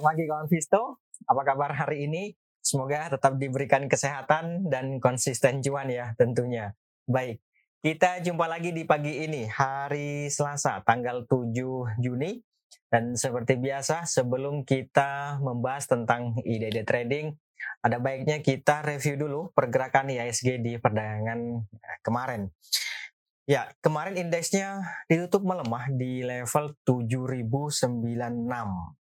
Selamat 0.00 0.16
pagi 0.16 0.32
kawan 0.32 0.48
Visto, 0.48 0.82
apa 1.28 1.42
kabar 1.44 1.76
hari 1.76 2.08
ini? 2.08 2.32
Semoga 2.64 3.12
tetap 3.12 3.36
diberikan 3.36 3.84
kesehatan 3.84 4.72
dan 4.72 4.96
konsisten 4.96 5.60
cuan 5.60 5.92
ya 5.92 6.16
tentunya. 6.16 6.72
Baik, 7.04 7.44
kita 7.84 8.24
jumpa 8.24 8.48
lagi 8.48 8.72
di 8.72 8.88
pagi 8.88 9.20
ini, 9.20 9.44
hari 9.44 10.32
Selasa, 10.32 10.80
tanggal 10.88 11.28
7 11.28 12.00
Juni. 12.00 12.40
Dan 12.88 13.12
seperti 13.12 13.60
biasa, 13.60 14.08
sebelum 14.08 14.64
kita 14.64 15.36
membahas 15.44 15.84
tentang 15.84 16.32
ide-ide 16.48 16.80
trading, 16.88 17.36
ada 17.84 18.00
baiknya 18.00 18.40
kita 18.40 18.80
review 18.80 19.20
dulu 19.20 19.40
pergerakan 19.52 20.16
IHSG 20.16 20.64
di 20.64 20.80
perdagangan 20.80 21.60
kemarin. 22.00 22.48
Ya, 23.44 23.68
kemarin 23.84 24.16
indeksnya 24.16 24.80
ditutup 25.12 25.44
melemah 25.44 25.92
di 25.92 26.24
level 26.24 26.72
7096 26.88 28.96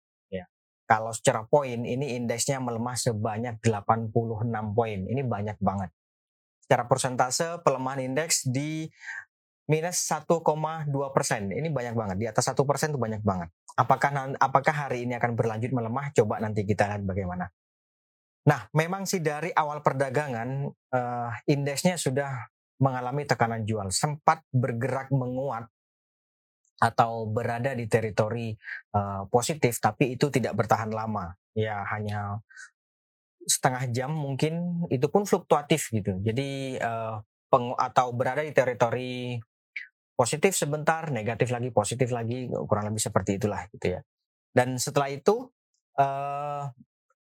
kalau 0.89 1.13
secara 1.13 1.45
poin 1.45 1.85
ini 1.85 2.17
indeksnya 2.17 2.57
melemah 2.57 2.97
sebanyak 2.97 3.61
86 3.61 4.09
poin. 4.73 4.99
Ini 5.05 5.21
banyak 5.21 5.61
banget. 5.61 5.93
Secara 6.65 6.89
persentase 6.89 7.61
pelemahan 7.61 8.09
indeks 8.09 8.49
di 8.49 8.89
minus 9.69 10.01
1,2 10.09 10.89
persen. 11.13 11.53
Ini 11.53 11.69
banyak 11.69 11.93
banget. 11.93 12.17
Di 12.17 12.25
atas 12.25 12.49
1 12.49 12.65
persen 12.65 12.89
itu 12.89 12.97
banyak 12.97 13.21
banget. 13.21 13.53
Apakah 13.77 14.33
apakah 14.41 14.73
hari 14.73 15.05
ini 15.05 15.13
akan 15.13 15.37
berlanjut 15.37 15.69
melemah? 15.69 16.09
Coba 16.09 16.41
nanti 16.41 16.65
kita 16.65 16.89
lihat 16.89 17.05
bagaimana. 17.05 17.45
Nah, 18.49 18.65
memang 18.73 19.05
sih 19.05 19.21
dari 19.21 19.53
awal 19.53 19.85
perdagangan 19.85 20.73
uh, 20.73 21.31
indeksnya 21.45 22.01
sudah 22.01 22.49
mengalami 22.81 23.29
tekanan 23.29 23.61
jual, 23.61 23.93
sempat 23.93 24.41
bergerak 24.49 25.13
menguat 25.13 25.69
atau 26.79 27.27
berada 27.27 27.75
di 27.75 27.85
teritori 27.85 28.55
uh, 28.95 29.27
positif 29.27 29.83
tapi 29.83 30.15
itu 30.15 30.31
tidak 30.31 30.55
bertahan 30.55 30.89
lama. 30.89 31.35
Ya 31.53 31.83
hanya 31.91 32.39
setengah 33.43 33.89
jam 33.91 34.11
mungkin 34.15 34.85
itu 34.87 35.07
pun 35.11 35.27
fluktuatif 35.27 35.91
gitu. 35.91 36.17
Jadi 36.23 36.79
uh, 36.79 37.19
peng 37.49 37.75
atau 37.75 38.15
berada 38.15 38.45
di 38.45 38.53
teritori 38.53 39.35
positif 40.13 40.51
sebentar 40.51 41.07
negatif 41.09 41.47
lagi 41.49 41.71
positif 41.71 42.11
lagi 42.11 42.51
kurang 42.67 42.91
lebih 42.91 43.01
seperti 43.01 43.39
itulah 43.39 43.67
gitu 43.71 43.99
ya. 43.99 44.01
Dan 44.51 44.75
setelah 44.75 45.09
itu 45.11 45.47
uh, 45.99 46.67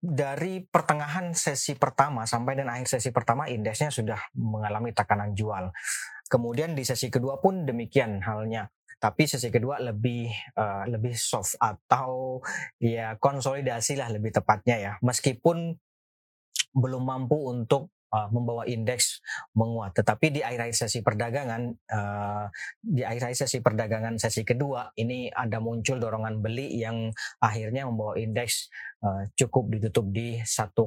dari 0.03 0.67
pertengahan 0.67 1.31
sesi 1.31 1.79
pertama 1.79 2.27
sampai 2.27 2.59
dan 2.59 2.67
akhir 2.67 2.99
sesi 2.99 3.15
pertama 3.15 3.47
indeksnya 3.47 3.95
sudah 3.95 4.19
mengalami 4.35 4.91
tekanan 4.91 5.31
jual. 5.39 5.71
Kemudian 6.27 6.75
di 6.75 6.83
sesi 6.83 7.07
kedua 7.07 7.39
pun 7.39 7.63
demikian 7.63 8.19
halnya 8.27 8.67
tapi 9.03 9.27
sesi 9.27 9.51
kedua 9.51 9.83
lebih 9.83 10.31
uh, 10.55 10.87
lebih 10.87 11.19
soft 11.19 11.59
atau 11.59 12.39
ya 12.79 13.19
konsolidasi 13.19 13.99
lah 13.99 14.15
lebih 14.15 14.31
tepatnya 14.31 14.79
ya. 14.79 14.93
Meskipun 15.03 15.75
belum 16.71 17.03
mampu 17.03 17.51
untuk 17.51 17.91
uh, 18.15 18.31
membawa 18.31 18.63
indeks 18.71 19.19
menguat 19.59 19.99
tetapi 19.99 20.39
di 20.39 20.41
akhir-akhir 20.47 20.87
sesi 20.87 21.03
perdagangan 21.03 21.75
uh, 21.91 22.47
di 22.79 23.03
akhir-akhir 23.03 23.43
sesi 23.43 23.59
perdagangan 23.59 24.23
sesi 24.23 24.47
kedua 24.47 24.95
ini 24.95 25.27
ada 25.35 25.59
muncul 25.59 25.99
dorongan 25.99 26.39
beli 26.39 26.79
yang 26.79 27.11
akhirnya 27.43 27.91
membawa 27.91 28.15
indeks 28.15 28.71
uh, 29.03 29.27
cukup 29.35 29.75
ditutup 29.75 30.07
di 30.15 30.39
1,2 30.39 30.79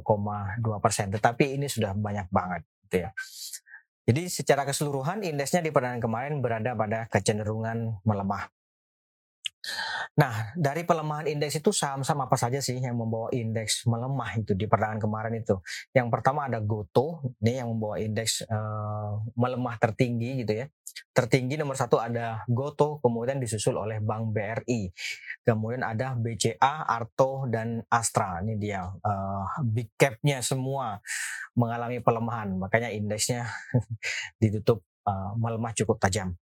persen. 0.80 1.12
Tetapi 1.12 1.60
ini 1.60 1.68
sudah 1.68 1.92
banyak 1.92 2.32
banget 2.32 2.64
gitu 2.88 2.96
ya 3.04 3.12
jadi 4.06 4.30
secara 4.30 4.70
keseluruhan 4.70 5.26
indeksnya 5.26 5.66
di 5.66 5.74
perdagangan 5.74 6.02
kemarin 6.02 6.34
berada 6.38 6.78
pada 6.78 7.10
kecenderungan 7.10 8.06
melemah. 8.06 8.55
Nah, 10.16 10.56
dari 10.56 10.88
pelemahan 10.88 11.28
indeks 11.28 11.60
itu 11.60 11.76
saham-saham 11.76 12.24
apa 12.24 12.40
saja 12.40 12.64
sih 12.64 12.80
yang 12.80 12.96
membawa 12.96 13.28
indeks 13.36 13.84
melemah 13.84 14.32
itu 14.40 14.56
di 14.56 14.64
perdagangan 14.64 15.02
kemarin 15.04 15.34
itu? 15.36 15.60
Yang 15.92 16.08
pertama 16.08 16.48
ada 16.48 16.64
Goto, 16.64 17.36
ini 17.44 17.60
yang 17.60 17.76
membawa 17.76 18.00
indeks 18.00 18.46
uh, 18.48 19.20
melemah 19.36 19.76
tertinggi 19.76 20.46
gitu 20.46 20.64
ya. 20.64 20.66
Tertinggi 21.12 21.60
nomor 21.60 21.76
satu 21.76 22.00
ada 22.00 22.48
Goto, 22.48 23.04
kemudian 23.04 23.44
disusul 23.44 23.76
oleh 23.76 24.00
Bank 24.00 24.32
BRI. 24.32 24.88
Kemudian 25.44 25.84
ada 25.84 26.16
BCA, 26.16 26.88
Arto, 26.88 27.52
dan 27.52 27.84
Astra. 27.92 28.40
Ini 28.40 28.56
dia 28.56 28.88
uh, 28.88 29.46
big 29.68 29.92
capnya 30.00 30.40
semua 30.40 31.04
mengalami 31.60 32.00
pelemahan, 32.00 32.56
makanya 32.56 32.92
indeksnya 32.92 33.52
ditutup 34.42 34.84
uh, 35.04 35.36
melemah 35.36 35.76
cukup 35.76 36.00
tajam. 36.00 36.36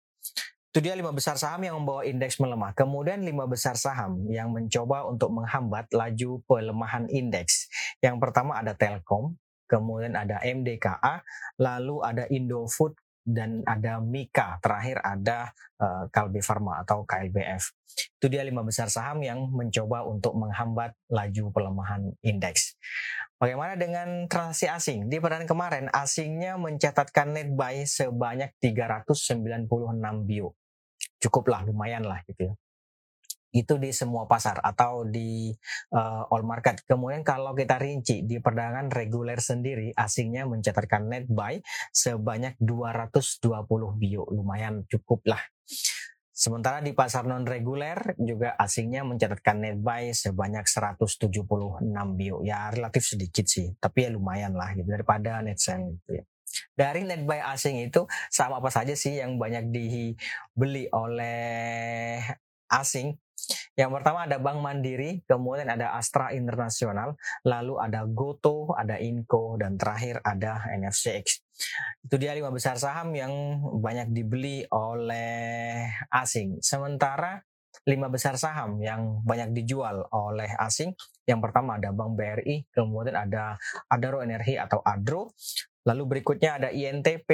Itu 0.73 0.81
dia 0.81 0.97
lima 0.97 1.13
besar 1.13 1.37
saham 1.37 1.61
yang 1.61 1.77
membawa 1.77 2.01
indeks 2.01 2.41
melemah. 2.41 2.73
Kemudian 2.73 3.21
lima 3.21 3.45
besar 3.45 3.77
saham 3.77 4.25
yang 4.25 4.49
mencoba 4.49 5.05
untuk 5.05 5.29
menghambat 5.29 5.85
laju 5.93 6.41
pelemahan 6.49 7.05
indeks. 7.13 7.69
Yang 8.01 8.17
pertama 8.17 8.57
ada 8.57 8.73
Telkom, 8.73 9.37
kemudian 9.69 10.17
ada 10.17 10.41
MDKA, 10.41 11.21
lalu 11.61 12.01
ada 12.01 12.25
Indofood, 12.25 12.97
dan 13.21 13.61
ada 13.69 14.01
Mika. 14.01 14.57
Terakhir 14.65 14.97
ada 15.05 15.53
uh, 15.77 16.41
Pharma 16.41 16.81
atau 16.81 17.05
KLBF. 17.05 17.69
Itu 18.17 18.33
dia 18.33 18.41
lima 18.41 18.65
besar 18.65 18.89
saham 18.89 19.21
yang 19.21 19.53
mencoba 19.53 20.09
untuk 20.09 20.33
menghambat 20.33 20.97
laju 21.13 21.53
pelemahan 21.53 22.17
indeks. 22.25 22.81
Bagaimana 23.37 23.77
dengan 23.77 24.25
transaksi 24.25 24.65
asing? 24.73 25.05
Di 25.05 25.21
perdagangan 25.21 25.45
kemarin 25.45 25.85
asingnya 25.93 26.57
mencatatkan 26.57 27.29
net 27.29 27.53
buy 27.53 27.85
sebanyak 27.85 28.57
396 28.57 29.69
bio 30.25 30.57
cukuplah 31.23 31.63
lumayan 31.63 32.03
lah 32.03 32.19
gitu 32.27 32.51
ya 32.51 32.53
itu 33.53 33.77
di 33.77 33.93
semua 33.93 34.25
pasar 34.25 34.57
atau 34.65 35.05
di 35.05 35.53
uh, 35.93 36.25
all 36.33 36.41
market. 36.41 36.81
Kemudian 36.89 37.21
kalau 37.21 37.53
kita 37.53 37.77
rinci 37.77 38.25
di 38.25 38.41
perdagangan 38.41 38.89
reguler 38.89 39.37
sendiri 39.37 39.93
asingnya 39.93 40.49
mencatatkan 40.49 41.05
net 41.05 41.29
buy 41.29 41.61
sebanyak 41.93 42.57
220 42.57 44.01
bio, 44.01 44.25
lumayan 44.33 44.89
cukup 44.89 45.21
lah. 45.29 45.41
Sementara 46.33 46.81
di 46.81 46.97
pasar 46.97 47.29
non 47.29 47.45
reguler 47.45 48.17
juga 48.17 48.57
asingnya 48.57 49.05
mencatatkan 49.05 49.61
net 49.61 49.77
buy 49.77 50.09
sebanyak 50.09 50.65
176 50.65 51.29
bio. 52.17 52.41
Ya 52.41 52.73
relatif 52.73 53.05
sedikit 53.05 53.45
sih, 53.45 53.77
tapi 53.77 54.09
ya 54.09 54.17
lumayan 54.17 54.57
lah 54.57 54.73
gitu 54.73 54.89
daripada 54.89 55.45
net 55.45 55.61
sell 55.61 55.93
gitu 55.93 56.25
ya 56.25 56.25
dari 56.73 57.05
net 57.05 57.25
buy 57.25 57.41
asing 57.53 57.81
itu 57.83 58.05
sama 58.29 58.59
apa 58.59 58.69
saja 58.69 58.93
sih 58.93 59.19
yang 59.19 59.37
banyak 59.37 59.69
dibeli 59.69 60.87
oleh 60.91 62.23
asing 62.69 63.17
yang 63.75 63.91
pertama 63.91 64.23
ada 64.23 64.37
Bank 64.39 64.61
Mandiri, 64.61 65.25
kemudian 65.27 65.67
ada 65.67 65.97
Astra 65.97 66.31
Internasional, 66.31 67.17
lalu 67.43 67.75
ada 67.81 68.05
Goto, 68.07 68.71
ada 68.77 69.01
Inco, 69.01 69.59
dan 69.59 69.75
terakhir 69.75 70.23
ada 70.23 70.63
NFCX. 70.71 71.43
Itu 72.05 72.15
dia 72.21 72.31
lima 72.37 72.53
besar 72.53 72.79
saham 72.79 73.11
yang 73.17 73.33
banyak 73.81 74.13
dibeli 74.13 74.63
oleh 74.71 75.89
asing. 76.13 76.61
Sementara 76.63 77.43
lima 77.89 78.07
besar 78.07 78.37
saham 78.39 78.79
yang 78.79 79.25
banyak 79.25 79.51
dijual 79.51 80.07
oleh 80.13 80.53
asing. 80.61 80.93
Yang 81.25 81.39
pertama 81.49 81.81
ada 81.81 81.91
Bank 81.91 82.15
BRI, 82.15 82.69
kemudian 82.71 83.17
ada 83.17 83.57
Adaro 83.89 84.21
Energi 84.23 84.55
atau 84.55 84.79
Adro, 84.85 85.33
Lalu 85.83 86.03
berikutnya 86.07 86.59
ada 86.59 86.69
INTP, 86.71 87.29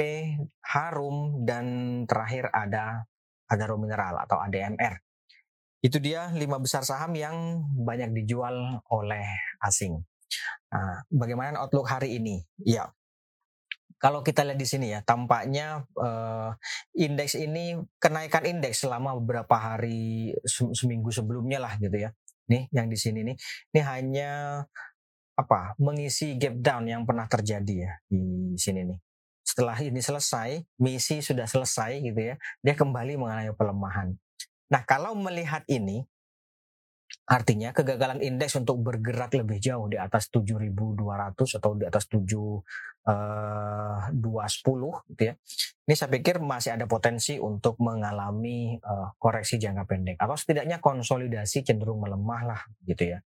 Harum, 0.74 1.46
dan 1.46 1.66
terakhir 2.10 2.50
ada 2.50 3.06
Adaro 3.46 3.78
Mineral 3.78 4.18
atau 4.26 4.42
ADMR. 4.42 4.98
Itu 5.80 6.02
dia 6.02 6.28
lima 6.34 6.58
besar 6.58 6.82
saham 6.82 7.14
yang 7.14 7.62
banyak 7.72 8.10
dijual 8.12 8.82
oleh 8.90 9.26
asing. 9.62 10.02
Nah, 10.70 11.02
bagaimana 11.08 11.62
outlook 11.62 11.88
hari 11.88 12.18
ini? 12.18 12.42
Ya, 12.62 12.90
kalau 14.00 14.24
kita 14.24 14.48
lihat 14.48 14.56
di 14.56 14.64
sini 14.64 14.96
ya, 14.96 15.04
tampaknya 15.04 15.84
uh, 16.00 16.56
indeks 16.96 17.36
ini 17.36 17.76
kenaikan 18.00 18.48
indeks 18.48 18.88
selama 18.88 19.12
beberapa 19.20 19.52
hari 19.60 20.32
seminggu 20.48 21.12
sebelumnya 21.12 21.60
lah 21.60 21.76
gitu 21.76 22.08
ya. 22.08 22.10
Nih 22.48 22.66
yang 22.72 22.88
di 22.88 22.96
sini 22.96 23.20
nih, 23.28 23.36
ini 23.76 23.80
hanya 23.84 24.30
apa 25.40 25.72
mengisi 25.80 26.36
gap 26.36 26.60
down 26.60 26.84
yang 26.84 27.02
pernah 27.08 27.24
terjadi 27.24 27.74
ya 27.88 27.92
di 28.04 28.54
sini 28.60 28.84
nih. 28.84 29.00
Setelah 29.40 29.76
ini 29.82 29.98
selesai, 29.98 30.62
misi 30.78 31.24
sudah 31.24 31.48
selesai 31.48 31.98
gitu 32.04 32.20
ya, 32.20 32.34
dia 32.62 32.74
kembali 32.76 33.18
mengalami 33.18 33.50
pelemahan. 33.56 34.14
Nah, 34.70 34.86
kalau 34.86 35.18
melihat 35.18 35.66
ini, 35.66 36.06
artinya 37.26 37.74
kegagalan 37.74 38.22
indeks 38.22 38.54
untuk 38.54 38.78
bergerak 38.78 39.34
lebih 39.34 39.58
jauh 39.58 39.90
di 39.90 39.98
atas 39.98 40.30
7.200 40.30 41.58
atau 41.58 41.74
di 41.74 41.84
atas 41.86 42.06
7 42.06 42.22
uh, 43.10 43.98
210 44.14 45.10
gitu 45.14 45.22
ya. 45.26 45.34
Ini 45.90 45.94
saya 45.98 46.10
pikir 46.14 46.38
masih 46.38 46.78
ada 46.78 46.86
potensi 46.86 47.34
untuk 47.42 47.74
mengalami 47.82 48.78
uh, 48.78 49.10
koreksi 49.18 49.58
jangka 49.58 49.90
pendek 49.90 50.16
atau 50.22 50.38
setidaknya 50.38 50.78
konsolidasi 50.78 51.66
cenderung 51.66 51.98
melemah 51.98 52.40
lah 52.46 52.60
gitu 52.86 53.16
ya. 53.16 53.18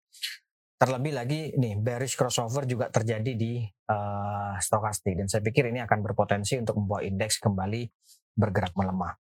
Terlebih 0.83 1.15
lagi 1.15 1.55
nih 1.55 1.79
bearish 1.79 2.19
crossover 2.19 2.67
juga 2.67 2.91
terjadi 2.91 3.39
di 3.39 3.63
uh, 3.63 4.59
stokastik 4.59 5.15
dan 5.15 5.31
saya 5.31 5.39
pikir 5.39 5.71
ini 5.71 5.79
akan 5.79 6.03
berpotensi 6.03 6.59
untuk 6.59 6.75
membawa 6.75 7.07
indeks 7.07 7.39
kembali 7.39 7.87
bergerak 8.35 8.75
melemah. 8.75 9.15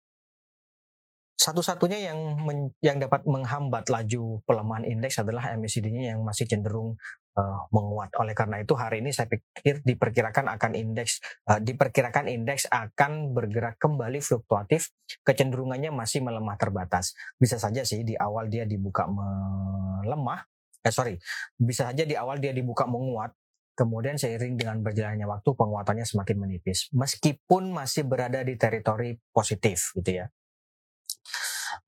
satu-satunya 1.42 2.06
yang 2.06 2.18
men, 2.46 2.70
yang 2.78 3.02
dapat 3.02 3.26
menghambat 3.26 3.90
laju 3.90 4.38
pelemahan 4.46 4.86
indeks 4.86 5.18
adalah 5.18 5.50
MACD-nya 5.58 6.14
yang 6.14 6.22
masih 6.22 6.46
cenderung 6.46 6.94
uh, 7.34 7.66
menguat. 7.74 8.14
Oleh 8.22 8.30
karena 8.30 8.62
itu 8.62 8.78
hari 8.78 9.02
ini 9.02 9.10
saya 9.10 9.26
pikir 9.26 9.82
diperkirakan 9.82 10.46
akan 10.54 10.78
indeks 10.78 11.18
uh, 11.50 11.58
diperkirakan 11.58 12.30
indeks 12.30 12.70
akan 12.70 13.34
bergerak 13.34 13.74
kembali 13.82 14.22
fluktuatif, 14.22 14.94
kecenderungannya 15.26 15.90
masih 15.90 16.22
melemah 16.22 16.54
terbatas. 16.54 17.18
Bisa 17.34 17.58
saja 17.58 17.82
sih 17.82 18.06
di 18.06 18.14
awal 18.14 18.46
dia 18.46 18.62
dibuka 18.62 19.10
melemah, 19.10 20.46
eh 20.82 20.92
sorry, 20.92 21.14
bisa 21.56 21.88
saja 21.88 22.02
di 22.02 22.18
awal 22.18 22.42
dia 22.42 22.50
dibuka 22.50 22.84
menguat, 22.84 23.32
Kemudian 23.72 24.20
seiring 24.20 24.60
dengan 24.60 24.84
berjalannya 24.84 25.24
waktu 25.24 25.56
penguatannya 25.56 26.04
semakin 26.04 26.36
menipis, 26.44 26.92
meskipun 26.92 27.72
masih 27.72 28.04
berada 28.04 28.44
di 28.44 28.60
teritori 28.60 29.16
positif 29.32 29.96
gitu 29.96 30.20
ya. 30.20 30.28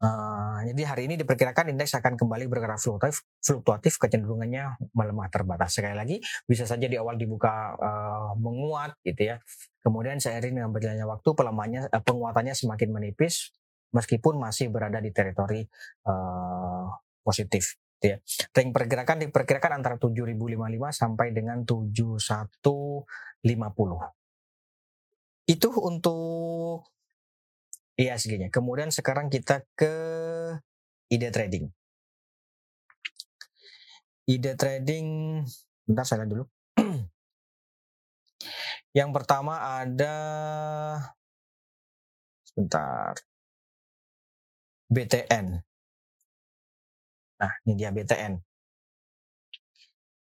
Uh, 0.00 0.64
jadi 0.64 0.82
hari 0.88 1.02
ini 1.12 1.20
diperkirakan 1.20 1.76
indeks 1.76 1.92
akan 1.92 2.16
kembali 2.16 2.48
bergerak 2.48 2.80
fluktuatif, 2.80 3.20
fluktuatif 3.44 4.00
kecenderungannya 4.00 4.80
melemah 4.96 5.28
terbatas. 5.28 5.76
Sekali 5.76 5.92
lagi 5.92 6.24
bisa 6.48 6.64
saja 6.64 6.88
di 6.88 6.96
awal 6.96 7.20
dibuka 7.20 7.76
uh, 7.76 8.32
menguat 8.40 8.96
gitu 9.04 9.36
ya. 9.36 9.36
Kemudian 9.84 10.16
seiring 10.24 10.56
dengan 10.56 10.72
berjalannya 10.72 11.04
waktu 11.04 11.28
pelemahannya 11.36 11.82
uh, 11.92 12.00
penguatannya 12.00 12.56
semakin 12.56 12.96
menipis 12.96 13.52
meskipun 13.92 14.40
masih 14.40 14.72
berada 14.72 15.04
di 15.04 15.12
teritori 15.12 15.68
uh, 16.08 16.88
positif 17.20 17.76
gitu 18.04 18.12
ya. 18.12 18.20
Ring 18.52 18.76
pergerakan 18.76 19.24
diperkirakan 19.24 19.80
antara 19.80 19.96
7055 19.96 20.36
sampai 20.92 21.32
dengan 21.32 21.64
7150. 21.64 23.08
Itu 25.48 25.68
untuk 25.80 26.84
ISG-nya. 27.96 28.52
Kemudian 28.52 28.92
sekarang 28.92 29.32
kita 29.32 29.64
ke 29.72 29.94
ide 31.08 31.32
trading. 31.32 31.72
Ide 34.28 34.52
trading, 34.56 35.40
bentar 35.88 36.04
saya 36.04 36.24
lihat 36.24 36.32
dulu. 36.32 36.44
Yang 38.98 39.10
pertama 39.16 39.80
ada 39.80 40.16
sebentar. 42.44 43.16
BTN. 44.92 45.73
Nah, 47.40 47.52
ini 47.66 47.72
dia 47.74 47.90
BTN. 47.90 48.38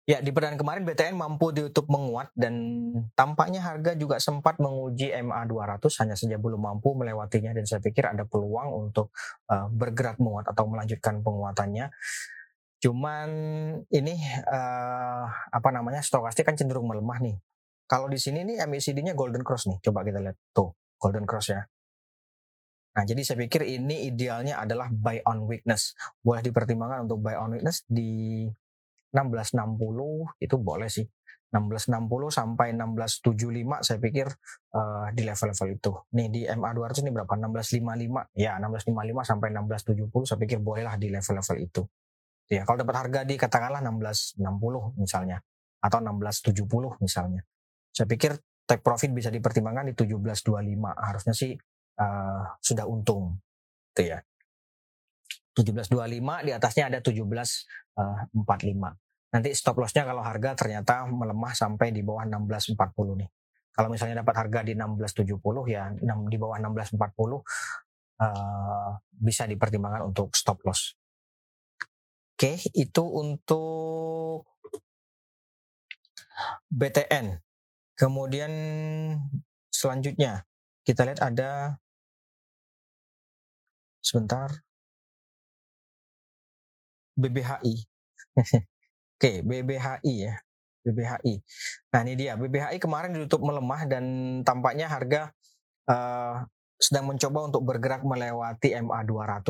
Ya, 0.04 0.20
di 0.20 0.36
perdana 0.36 0.60
kemarin 0.60 0.84
BTN 0.84 1.16
mampu 1.16 1.48
ditutup 1.48 1.88
menguat 1.88 2.28
dan 2.36 2.60
tampaknya 3.16 3.64
harga 3.64 3.96
juga 3.96 4.20
sempat 4.20 4.60
menguji 4.60 5.16
MA 5.24 5.48
200 5.48 5.80
hanya 6.04 6.12
saja 6.12 6.36
belum 6.36 6.60
mampu 6.60 6.92
melewatinya 6.92 7.56
dan 7.56 7.64
saya 7.64 7.80
pikir 7.80 8.04
ada 8.04 8.28
peluang 8.28 8.68
untuk 8.84 9.16
uh, 9.48 9.64
bergerak 9.72 10.20
menguat 10.20 10.52
atau 10.52 10.68
melanjutkan 10.68 11.24
penguatannya. 11.24 11.88
Cuman 12.84 13.28
ini 13.88 14.20
uh, 14.44 15.24
apa 15.48 15.68
namanya 15.72 16.04
stokastik 16.04 16.44
kan 16.44 16.60
cenderung 16.60 16.84
melemah 16.84 17.24
nih. 17.24 17.40
Kalau 17.88 18.12
di 18.12 18.20
sini 18.20 18.44
nih 18.44 18.60
MACD-nya 18.68 19.16
golden 19.16 19.40
cross 19.40 19.64
nih. 19.72 19.80
Coba 19.80 20.04
kita 20.04 20.20
lihat 20.20 20.36
tuh, 20.52 20.76
golden 21.00 21.24
cross 21.24 21.48
ya. 21.48 21.64
Nah, 22.94 23.02
jadi 23.02 23.20
saya 23.26 23.36
pikir 23.42 23.66
ini 23.66 24.06
idealnya 24.06 24.62
adalah 24.62 24.86
buy 24.86 25.18
on 25.26 25.50
weakness. 25.50 25.98
Boleh 26.22 26.46
dipertimbangkan 26.46 27.10
untuk 27.10 27.18
buy 27.26 27.34
on 27.34 27.58
weakness 27.58 27.82
di 27.90 28.46
1660 29.10 30.38
itu 30.38 30.56
boleh 30.58 30.86
sih. 30.86 31.06
1660 31.54 32.34
sampai 32.34 32.74
1675 32.74 33.86
saya 33.86 33.98
pikir 34.02 34.26
uh, 34.74 35.06
di 35.14 35.22
level-level 35.22 35.68
itu. 35.70 35.90
Nih 36.18 36.26
di 36.30 36.40
MA 36.50 36.74
200 36.74 37.02
ini 37.06 37.10
berapa? 37.14 37.30
1655. 37.30 38.34
Ya, 38.34 38.58
1655 38.58 39.30
sampai 39.30 39.48
1670 39.54 40.26
saya 40.26 40.38
pikir 40.42 40.58
bolehlah 40.58 40.98
di 40.98 41.14
level-level 41.14 41.56
itu. 41.62 41.82
Ya, 42.50 42.66
kalau 42.66 42.82
dapat 42.82 42.94
harga 43.06 43.20
di 43.22 43.34
katakanlah 43.38 43.80
1660 43.86 44.98
misalnya 44.98 45.38
atau 45.78 45.98
1670 46.02 46.98
misalnya. 47.02 47.42
Saya 47.94 48.10
pikir 48.10 48.34
take 48.66 48.82
profit 48.82 49.14
bisa 49.14 49.30
dipertimbangkan 49.30 49.90
di 49.90 49.94
1725. 49.94 50.58
Harusnya 50.98 51.34
sih 51.38 51.54
uh, 51.98 52.42
sudah 52.58 52.84
untung 52.86 53.38
gitu 53.94 54.14
ya. 54.14 54.18
1725 55.54 56.46
di 56.46 56.50
atasnya 56.50 56.90
ada 56.90 56.98
1745 56.98 57.94
uh, 57.94 58.94
nanti 59.34 59.50
stop 59.54 59.78
lossnya 59.78 60.02
kalau 60.02 60.22
harga 60.22 60.54
ternyata 60.58 61.06
melemah 61.06 61.54
sampai 61.54 61.94
di 61.94 62.02
bawah 62.02 62.26
1640 62.26 63.22
nih. 63.22 63.30
Kalau 63.74 63.90
misalnya 63.90 64.22
dapat 64.22 64.34
harga 64.46 64.62
di 64.62 64.78
1670 64.78 65.34
ya 65.66 65.90
di 66.30 66.38
bawah 66.38 66.58
1640 66.62 66.98
uh, 68.22 68.90
bisa 69.10 69.46
dipertimbangkan 69.50 70.06
untuk 70.06 70.30
stop 70.34 70.62
loss. 70.62 70.94
Oke 72.34 72.58
itu 72.74 73.02
untuk 73.02 74.46
BTN 76.70 77.38
kemudian 77.94 78.52
selanjutnya 79.70 80.46
kita 80.82 81.06
lihat 81.06 81.22
ada 81.22 81.78
sebentar. 84.04 84.52
BBHI. 87.16 87.74
Oke, 89.16 89.32
BBHI 89.40 90.14
ya. 90.28 90.34
BBHI. 90.84 91.40
Nah 91.96 92.00
ini 92.04 92.12
dia, 92.12 92.36
BBHI 92.36 92.76
kemarin 92.76 93.16
ditutup 93.16 93.40
melemah 93.40 93.88
dan 93.88 94.04
tampaknya 94.44 94.92
harga 94.92 95.32
uh, 95.88 96.44
sedang 96.76 97.08
mencoba 97.08 97.48
untuk 97.48 97.64
bergerak 97.64 98.04
melewati 98.04 98.76
MA 98.84 99.00
200. 99.00 99.48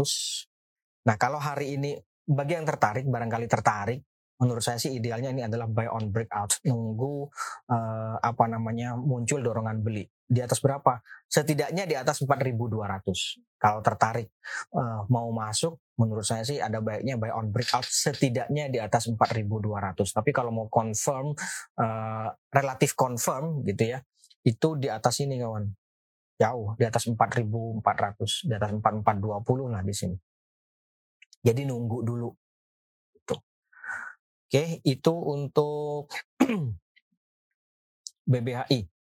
Nah 1.10 1.16
kalau 1.18 1.42
hari 1.42 1.74
ini 1.74 1.98
bagi 2.22 2.54
yang 2.54 2.62
tertarik, 2.62 3.02
barangkali 3.10 3.50
tertarik, 3.50 3.98
menurut 4.38 4.62
saya 4.62 4.78
sih 4.78 4.94
idealnya 4.94 5.30
ini 5.30 5.42
adalah 5.46 5.66
buy 5.70 5.90
on 5.90 6.10
breakout 6.10 6.58
nunggu 6.66 7.30
uh, 7.70 8.16
apa 8.18 8.44
namanya 8.50 8.98
muncul 8.98 9.38
dorongan 9.38 9.78
beli 9.80 10.04
di 10.24 10.40
atas 10.40 10.58
berapa? 10.60 11.00
Setidaknya 11.28 11.84
di 11.84 11.96
atas 11.96 12.24
4.200 12.24 13.60
kalau 13.60 13.80
tertarik 13.80 14.28
uh, 14.76 15.08
mau 15.08 15.32
masuk 15.32 15.80
menurut 15.96 16.26
saya 16.26 16.42
sih 16.42 16.58
ada 16.58 16.82
baiknya 16.82 17.16
buy 17.16 17.30
on 17.32 17.48
breakout 17.54 17.86
setidaknya 17.86 18.66
di 18.68 18.82
atas 18.82 19.06
4.200 19.08 19.94
tapi 20.10 20.30
kalau 20.34 20.50
mau 20.50 20.66
confirm 20.66 21.32
uh, 21.78 22.28
relatif 22.50 22.98
confirm 22.98 23.62
gitu 23.64 23.96
ya 23.96 23.98
itu 24.44 24.68
di 24.76 24.92
atas 24.92 25.24
ini 25.24 25.40
kawan. 25.40 25.64
Jauh 26.34 26.76
di 26.76 26.84
atas 26.84 27.08
4.400 27.08 28.50
di 28.50 28.52
atas 28.52 28.70
4.420 28.74 29.72
lah 29.72 29.82
di 29.86 29.94
sini. 29.96 30.16
Jadi 31.44 31.62
nunggu 31.64 31.98
dulu. 32.04 32.30
Oke, 34.44 34.78
itu 34.86 35.14
untuk 35.14 36.06
BBHI. 38.30 38.93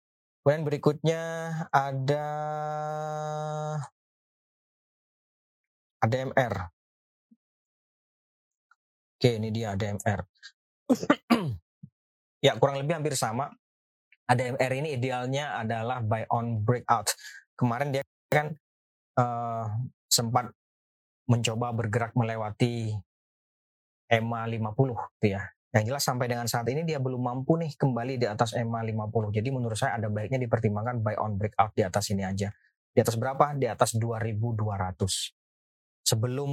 Kemudian 0.42 0.66
berikutnya 0.66 1.22
ada 1.70 2.28
ADMR. 6.02 6.54
Oke, 9.22 9.38
ini 9.38 9.54
dia 9.54 9.78
ADMR. 9.78 10.26
ya, 12.46 12.58
kurang 12.58 12.82
lebih 12.82 12.98
hampir 12.98 13.14
sama. 13.14 13.54
ADMR 14.26 14.72
ini 14.82 14.98
idealnya 14.98 15.62
adalah 15.62 16.02
buy 16.02 16.26
on 16.34 16.66
breakout. 16.66 17.14
Kemarin 17.54 17.94
dia 17.94 18.02
kan 18.34 18.50
uh, 19.22 19.70
sempat 20.10 20.50
mencoba 21.30 21.70
bergerak 21.70 22.18
melewati 22.18 22.98
EMA 24.10 24.42
50 24.50 25.22
gitu 25.22 25.28
ya. 25.38 25.46
Yang 25.72 25.84
jelas 25.88 26.04
sampai 26.04 26.28
dengan 26.28 26.48
saat 26.52 26.68
ini 26.68 26.84
dia 26.84 27.00
belum 27.00 27.24
mampu 27.24 27.56
nih 27.56 27.80
kembali 27.80 28.20
di 28.20 28.28
atas 28.28 28.52
EMA 28.60 28.84
50. 28.84 29.32
Jadi 29.32 29.50
menurut 29.56 29.80
saya 29.80 29.96
ada 29.96 30.12
baiknya 30.12 30.44
dipertimbangkan 30.44 31.00
buy 31.00 31.16
on 31.16 31.40
breakout 31.40 31.72
di 31.72 31.88
atas 31.88 32.12
ini 32.12 32.28
aja. 32.28 32.52
Di 32.92 33.00
atas 33.00 33.16
berapa? 33.16 33.56
Di 33.56 33.72
atas 33.72 33.96
2200. 33.96 35.32
Sebelum 36.04 36.52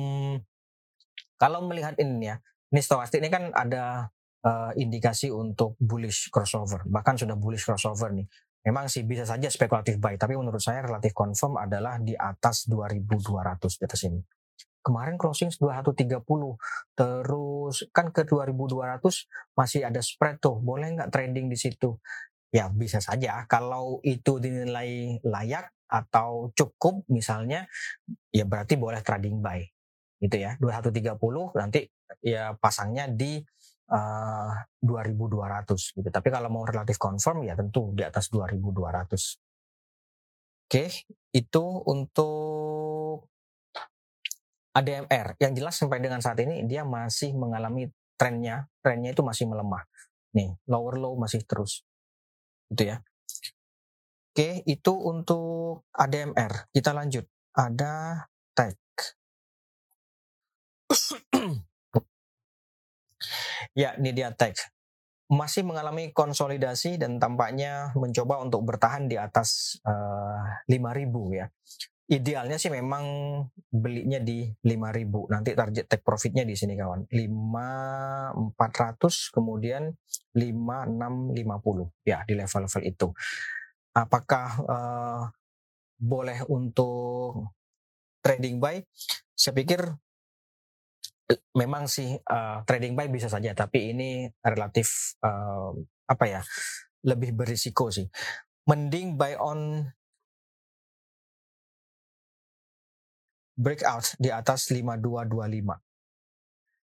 kalau 1.35 1.67
melihat 1.67 1.99
ini 1.99 2.31
ya, 2.31 2.39
ini 2.71 2.79
stokastik 2.79 3.19
ini 3.19 3.27
kan 3.27 3.51
ada 3.51 4.07
uh, 4.47 4.71
indikasi 4.79 5.35
untuk 5.35 5.75
bullish 5.83 6.31
crossover, 6.31 6.87
bahkan 6.87 7.19
sudah 7.19 7.35
bullish 7.35 7.67
crossover 7.67 8.15
nih. 8.15 8.27
Memang 8.71 8.87
sih 8.87 9.03
bisa 9.03 9.27
saja 9.27 9.51
spekulatif 9.51 9.99
buy, 9.99 10.15
tapi 10.15 10.39
menurut 10.39 10.63
saya 10.63 10.87
relatif 10.87 11.11
confirm 11.11 11.59
adalah 11.59 11.99
di 11.99 12.15
atas 12.15 12.71
2200 12.71 13.83
di 13.83 13.83
atas 13.83 14.03
ini 14.07 14.21
kemarin 14.83 15.17
closing 15.21 15.53
2130 15.53 16.23
terus 16.95 17.77
kan 17.91 18.11
ke 18.11 18.25
2200 18.25 19.01
masih 19.59 19.81
ada 19.85 20.01
spread 20.01 20.41
tuh. 20.41 20.59
Boleh 20.59 20.95
nggak 20.95 21.11
trading 21.13 21.51
di 21.51 21.59
situ? 21.59 21.99
Ya 22.55 22.73
bisa 22.73 22.99
saja. 23.03 23.45
Kalau 23.51 24.01
itu 24.07 24.41
dinilai 24.41 25.21
layak 25.23 25.69
atau 25.89 26.53
cukup 26.53 27.05
misalnya 27.09 27.65
ya 28.33 28.45
berarti 28.49 28.77
boleh 28.81 29.01
trading 29.05 29.41
buy. 29.45 29.61
Gitu 30.19 30.37
ya. 30.41 30.57
2130 30.61 31.19
nanti 31.59 31.87
ya 32.25 32.57
pasangnya 32.57 33.07
di 33.11 33.39
uh, 33.93 34.53
eh, 34.55 34.85
2200 34.85 35.97
gitu. 36.01 36.09
Tapi 36.09 36.29
kalau 36.33 36.49
mau 36.49 36.65
relatif 36.65 36.97
confirm 36.97 37.45
ya 37.45 37.55
tentu 37.59 37.93
di 37.93 38.03
atas 38.07 38.33
2200 38.33 39.49
oke 40.69 40.85
itu 41.33 41.65
untuk 41.89 43.25
ADMR 44.79 45.35
yang 45.43 45.53
jelas 45.59 45.75
sampai 45.75 45.99
dengan 45.99 46.23
saat 46.23 46.39
ini 46.39 46.63
dia 46.63 46.87
masih 46.87 47.35
mengalami 47.35 47.91
trennya, 48.15 48.71
trennya 48.79 49.11
itu 49.11 49.27
masih 49.27 49.51
melemah. 49.51 49.83
Nih, 50.39 50.55
lower 50.71 50.95
low 51.03 51.19
masih 51.19 51.43
terus. 51.43 51.83
Itu 52.71 52.87
ya. 52.87 53.03
Oke, 54.31 54.63
itu 54.71 54.93
untuk 54.95 55.83
ADMR. 55.91 56.71
Kita 56.71 56.95
lanjut. 56.95 57.27
Ada 57.59 58.23
tag. 58.55 58.79
ya, 63.75 63.99
ini 63.99 64.15
dia 64.15 64.31
tag. 64.31 64.55
Masih 65.29 65.67
mengalami 65.67 66.15
konsolidasi 66.15 67.03
dan 67.03 67.19
tampaknya 67.19 67.91
mencoba 67.99 68.41
untuk 68.47 68.63
bertahan 68.63 69.11
di 69.11 69.19
atas 69.19 69.77
uh, 69.85 70.65
eh, 70.71 70.79
5000 70.79 71.37
ya 71.37 71.47
idealnya 72.09 72.57
sih 72.57 72.73
memang 72.73 73.05
belinya 73.69 74.17
di 74.17 74.49
5000 74.65 75.29
nanti 75.29 75.53
target 75.53 75.93
take 75.93 76.01
profitnya 76.01 76.41
di 76.49 76.57
sini 76.57 76.73
kawan. 76.73 77.05
5400 77.13 79.37
kemudian 79.37 79.93
5650 80.33 82.09
ya 82.09 82.25
di 82.25 82.33
level-level 82.33 82.83
itu. 82.89 83.13
Apakah 83.93 84.49
uh, 84.65 85.29
boleh 86.01 86.49
untuk 86.49 87.53
trading 88.25 88.57
buy? 88.57 88.81
Saya 89.37 89.53
pikir 89.53 89.85
memang 91.53 91.93
sih 91.93 92.17
uh, 92.17 92.65
trading 92.65 92.97
buy 92.97 93.13
bisa 93.13 93.29
saja. 93.29 93.53
Tapi 93.53 93.93
ini 93.93 94.33
relatif 94.41 95.13
uh, 95.21 95.77
apa 96.09 96.25
ya 96.25 96.41
lebih 97.05 97.37
berisiko 97.37 97.93
sih. 97.93 98.09
Mending 98.65 99.21
buy 99.21 99.37
on 99.37 99.93
breakout 103.59 104.15
di 104.23 104.31
atas 104.31 104.71
5225. 104.71 105.75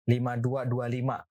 5225 0.06 1.02
nah, 1.06 1.22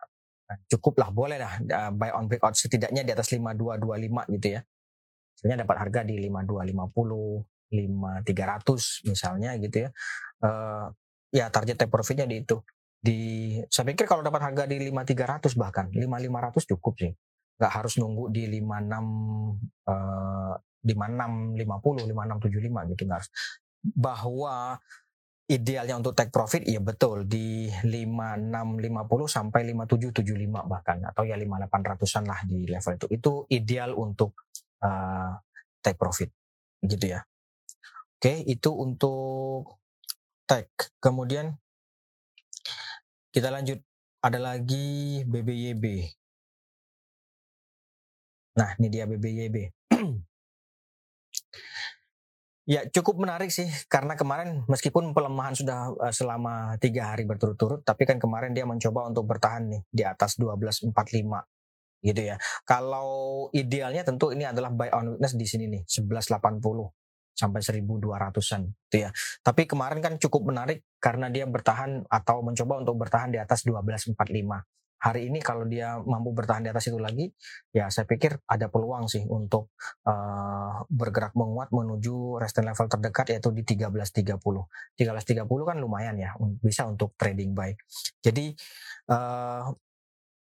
cukup 0.67 0.99
lah 0.99 1.15
boleh 1.15 1.39
lah 1.39 1.63
uh, 1.63 1.95
buy 1.95 2.11
on 2.15 2.27
breakout 2.27 2.59
setidaknya 2.59 3.03
di 3.03 3.11
atas 3.11 3.35
5225 3.35 4.39
gitu 4.39 4.49
ya. 4.55 4.63
Misalnya 5.35 5.67
dapat 5.67 5.77
harga 5.83 6.07
di 6.07 6.15
5250, 6.23 7.75
5300 7.75 9.11
misalnya 9.11 9.51
gitu 9.59 9.77
ya. 9.83 9.91
Uh, 10.39 10.95
ya 11.35 11.51
target 11.51 11.83
take 11.83 11.91
profitnya 11.91 12.31
di 12.31 12.47
itu. 12.47 12.63
Di 13.05 13.19
saya 13.69 13.85
pikir 13.91 14.07
kalau 14.07 14.23
dapat 14.23 14.41
harga 14.49 14.65
di 14.71 14.79
5300 14.79 15.59
bahkan 15.59 15.91
5500 15.91 16.71
cukup 16.79 16.95
sih. 17.03 17.11
Nggak 17.59 17.73
harus 17.75 17.99
nunggu 17.99 18.31
di 18.31 18.47
56 18.51 18.63
uh, 19.91 20.55
56 20.85 21.57
50 21.59 22.07
5675 22.07 22.95
gitu 22.95 23.03
nggak 23.09 23.19
harus 23.19 23.31
bahwa 23.85 24.79
idealnya 25.45 26.01
untuk 26.01 26.17
take 26.17 26.33
profit 26.33 26.65
ya 26.65 26.81
betul 26.81 27.29
di 27.29 27.69
5650 27.85 29.29
sampai 29.29 29.61
5775 29.77 30.65
bahkan 30.65 30.99
atau 31.05 31.29
ya 31.29 31.37
5800-an 31.37 32.25
lah 32.25 32.41
di 32.49 32.65
level 32.65 32.93
itu. 32.97 33.07
Itu 33.13 33.33
ideal 33.53 33.93
untuk 33.93 34.33
uh, 34.81 35.37
take 35.85 36.01
profit 36.01 36.33
gitu 36.81 37.13
ya. 37.13 37.21
Oke, 38.17 38.41
itu 38.49 38.71
untuk 38.73 39.77
take. 40.49 40.97
Kemudian 40.97 41.53
kita 43.29 43.53
lanjut 43.53 43.85
ada 44.25 44.41
lagi 44.41 45.21
BBYB. 45.29 46.09
Nah, 48.57 48.71
ini 48.81 48.89
dia 48.89 49.05
BBYB. 49.05 49.57
Ya 52.65 52.81
cukup 52.89 53.21
menarik 53.21 53.53
sih 53.53 53.69
karena 53.93 54.17
kemarin 54.17 54.65
meskipun 54.65 55.13
pelemahan 55.13 55.53
sudah 55.53 55.93
uh, 56.01 56.09
selama 56.09 56.81
tiga 56.81 57.13
hari 57.13 57.29
berturut-turut, 57.29 57.85
tapi 57.85 58.09
kan 58.09 58.17
kemarin 58.17 58.57
dia 58.57 58.65
mencoba 58.65 59.05
untuk 59.05 59.29
bertahan 59.29 59.69
nih 59.69 59.83
di 59.93 60.01
atas 60.01 60.41
12.45 60.41 60.89
gitu 62.05 62.21
ya. 62.25 62.41
Kalau 62.65 63.09
idealnya 63.53 64.01
tentu 64.01 64.33
ini 64.33 64.49
adalah 64.49 64.73
buy 64.73 64.89
on 64.97 65.17
weakness 65.17 65.37
di 65.37 65.45
sini 65.45 65.65
nih 65.77 65.85
11.80 65.85 66.61
sampai 67.37 67.61
1200-an 67.61 68.63
gitu 68.89 68.97
ya. 68.97 69.11
Tapi 69.45 69.69
kemarin 69.69 70.01
kan 70.01 70.17
cukup 70.17 70.49
menarik 70.49 70.89
karena 71.05 71.29
dia 71.29 71.45
bertahan 71.45 72.09
atau 72.09 72.41
mencoba 72.41 72.81
untuk 72.81 72.97
bertahan 72.97 73.29
di 73.29 73.37
atas 73.45 73.69
12.45 73.69 74.17
hari 75.05 75.29
ini 75.29 75.45
kalau 75.45 75.69
dia 75.69 76.01
mampu 76.01 76.33
bertahan 76.33 76.65
di 76.65 76.73
atas 76.73 76.89
itu 76.89 76.97
lagi, 76.97 77.29
ya 77.77 77.93
saya 77.93 78.09
pikir 78.09 78.41
ada 78.49 78.73
peluang 78.73 79.05
sih 79.05 79.29
untuk 79.29 79.77
uh, 80.09 80.89
bergerak 80.89 81.37
menguat 81.37 81.69
menuju 81.77 82.41
resistance 82.41 82.73
level 82.73 82.89
terdekat 82.89 83.27
yaitu 83.37 83.53
di 83.53 83.63
1330. 83.69 84.41
1330 84.41 85.45
kan 85.45 85.77
lumayan 85.77 86.17
ya, 86.17 86.33
bisa 86.65 86.89
untuk 86.89 87.13
trading 87.21 87.53
buy. 87.53 87.77
Jadi 88.25 88.57
uh, 89.13 89.69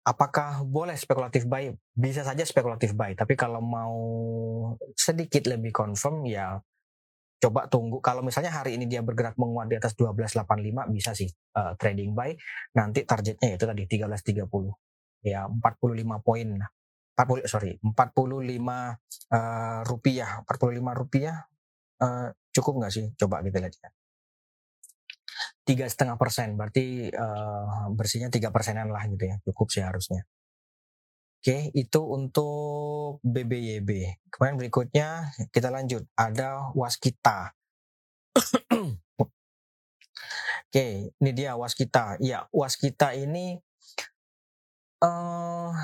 apakah 0.06 0.62
boleh 0.62 0.94
spekulatif 0.94 1.50
buy? 1.50 1.74
Bisa 1.90 2.22
saja 2.22 2.46
spekulatif 2.46 2.94
buy, 2.94 3.18
tapi 3.18 3.34
kalau 3.34 3.58
mau 3.58 3.98
sedikit 4.94 5.50
lebih 5.50 5.74
confirm 5.74 6.22
ya 6.30 6.62
coba 7.42 7.66
tunggu 7.66 7.98
kalau 7.98 8.22
misalnya 8.22 8.54
hari 8.54 8.78
ini 8.78 8.86
dia 8.86 9.02
bergerak 9.02 9.34
menguat 9.34 9.66
di 9.66 9.74
atas 9.74 9.98
1285 9.98 10.94
bisa 10.94 11.10
sih 11.10 11.26
uh, 11.58 11.74
trading 11.74 12.14
buy. 12.14 12.30
Nanti 12.78 13.02
targetnya 13.02 13.58
itu 13.58 13.64
tadi 13.66 13.82
1330 13.90 15.26
ya 15.26 15.50
45 15.50 16.22
poin. 16.22 16.48
40 17.12 17.44
sorry 17.50 17.82
45 17.82 17.90
uh, 17.90 19.80
rupiah. 19.82 20.30
45 20.46 21.00
rupiah 21.02 21.36
uh, 21.98 22.30
cukup 22.54 22.72
nggak 22.78 22.92
sih? 22.94 23.10
Coba 23.18 23.42
kita 23.42 23.58
lihat 23.58 23.74
ya. 23.74 23.90
Tiga 25.66 25.90
setengah 25.90 26.14
persen 26.14 26.54
berarti 26.54 27.10
uh, 27.10 27.90
bersihnya 27.90 28.30
tiga 28.30 28.54
persenan 28.54 28.94
lah 28.94 29.02
gitu 29.10 29.26
ya 29.26 29.42
cukup 29.42 29.66
sih 29.66 29.82
harusnya 29.82 30.22
Oke, 31.42 31.74
itu 31.74 32.00
untuk 32.06 33.18
BBYB. 33.26 34.14
Kemudian 34.30 34.54
berikutnya 34.62 35.34
kita 35.50 35.74
lanjut. 35.74 36.06
Ada 36.14 36.70
Waskita. 36.70 37.50
Oke, 40.70 41.10
ini 41.10 41.30
dia 41.34 41.58
Waskita. 41.58 42.22
Ya, 42.22 42.46
Waskita 42.54 43.18
ini 43.18 43.58
uh, 45.02 45.74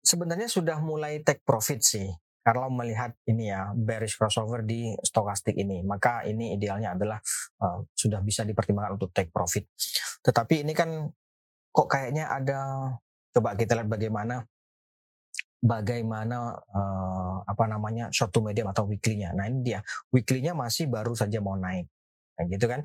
sebenarnya 0.00 0.48
sudah 0.48 0.80
mulai 0.80 1.20
take 1.20 1.44
profit 1.44 1.84
sih. 1.84 2.08
Kalau 2.40 2.72
melihat 2.72 3.12
ini 3.28 3.52
ya 3.52 3.76
bearish 3.76 4.16
crossover 4.16 4.64
di 4.64 4.96
stokastik 5.04 5.52
ini, 5.52 5.84
maka 5.84 6.24
ini 6.24 6.56
idealnya 6.56 6.96
adalah 6.96 7.20
uh, 7.60 7.84
sudah 7.92 8.24
bisa 8.24 8.40
dipertimbangkan 8.48 8.96
untuk 8.96 9.12
take 9.12 9.28
profit. 9.28 9.68
Tetapi 10.24 10.64
ini 10.64 10.72
kan 10.72 11.12
kok 11.76 11.92
kayaknya 11.92 12.32
ada 12.32 12.60
coba 13.36 13.52
kita 13.52 13.76
lihat 13.76 13.92
bagaimana 13.92 14.40
bagaimana 15.60 16.56
uh, 16.56 17.42
apa 17.44 17.64
namanya 17.68 18.08
short 18.12 18.32
to 18.32 18.40
medium 18.40 18.70
atau 18.70 18.88
weekly-nya. 18.88 19.32
Nah 19.36 19.48
ini 19.48 19.60
dia 19.66 19.80
weekly-nya 20.14 20.52
masih 20.52 20.88
baru 20.88 21.12
saja 21.12 21.40
mau 21.42 21.56
naik, 21.56 21.88
nah, 22.38 22.44
gitu 22.48 22.66
kan? 22.68 22.84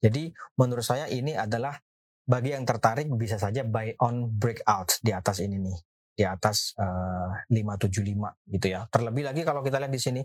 Jadi 0.00 0.32
menurut 0.56 0.82
saya 0.82 1.06
ini 1.12 1.36
adalah 1.36 1.76
bagi 2.24 2.56
yang 2.56 2.64
tertarik 2.64 3.10
bisa 3.18 3.36
saja 3.36 3.66
buy 3.66 3.92
on 4.00 4.30
breakout 4.30 5.02
di 5.04 5.12
atas 5.12 5.42
ini 5.44 5.60
nih, 5.60 5.76
di 6.16 6.24
atas 6.24 6.72
uh, 6.80 7.34
eh, 7.50 7.60
575 7.60 8.54
gitu 8.56 8.66
ya. 8.70 8.86
Terlebih 8.88 9.28
lagi 9.28 9.42
kalau 9.44 9.60
kita 9.60 9.76
lihat 9.82 9.92
di 9.92 10.00
sini, 10.00 10.22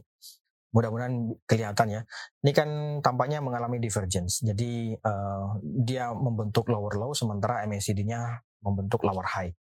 mudah-mudahan 0.71 1.35
kelihatan 1.43 1.87
ya. 1.91 2.01
Ini 2.45 2.51
kan 2.55 2.69
tampaknya 3.03 3.43
mengalami 3.43 3.81
divergence. 3.81 4.45
Jadi 4.45 4.95
uh, 4.95 5.59
dia 5.63 6.13
membentuk 6.15 6.71
lower 6.71 6.95
low 6.95 7.11
sementara 7.11 7.65
MACD-nya 7.67 8.44
membentuk 8.65 9.05
lower 9.05 9.29
high. 9.29 9.53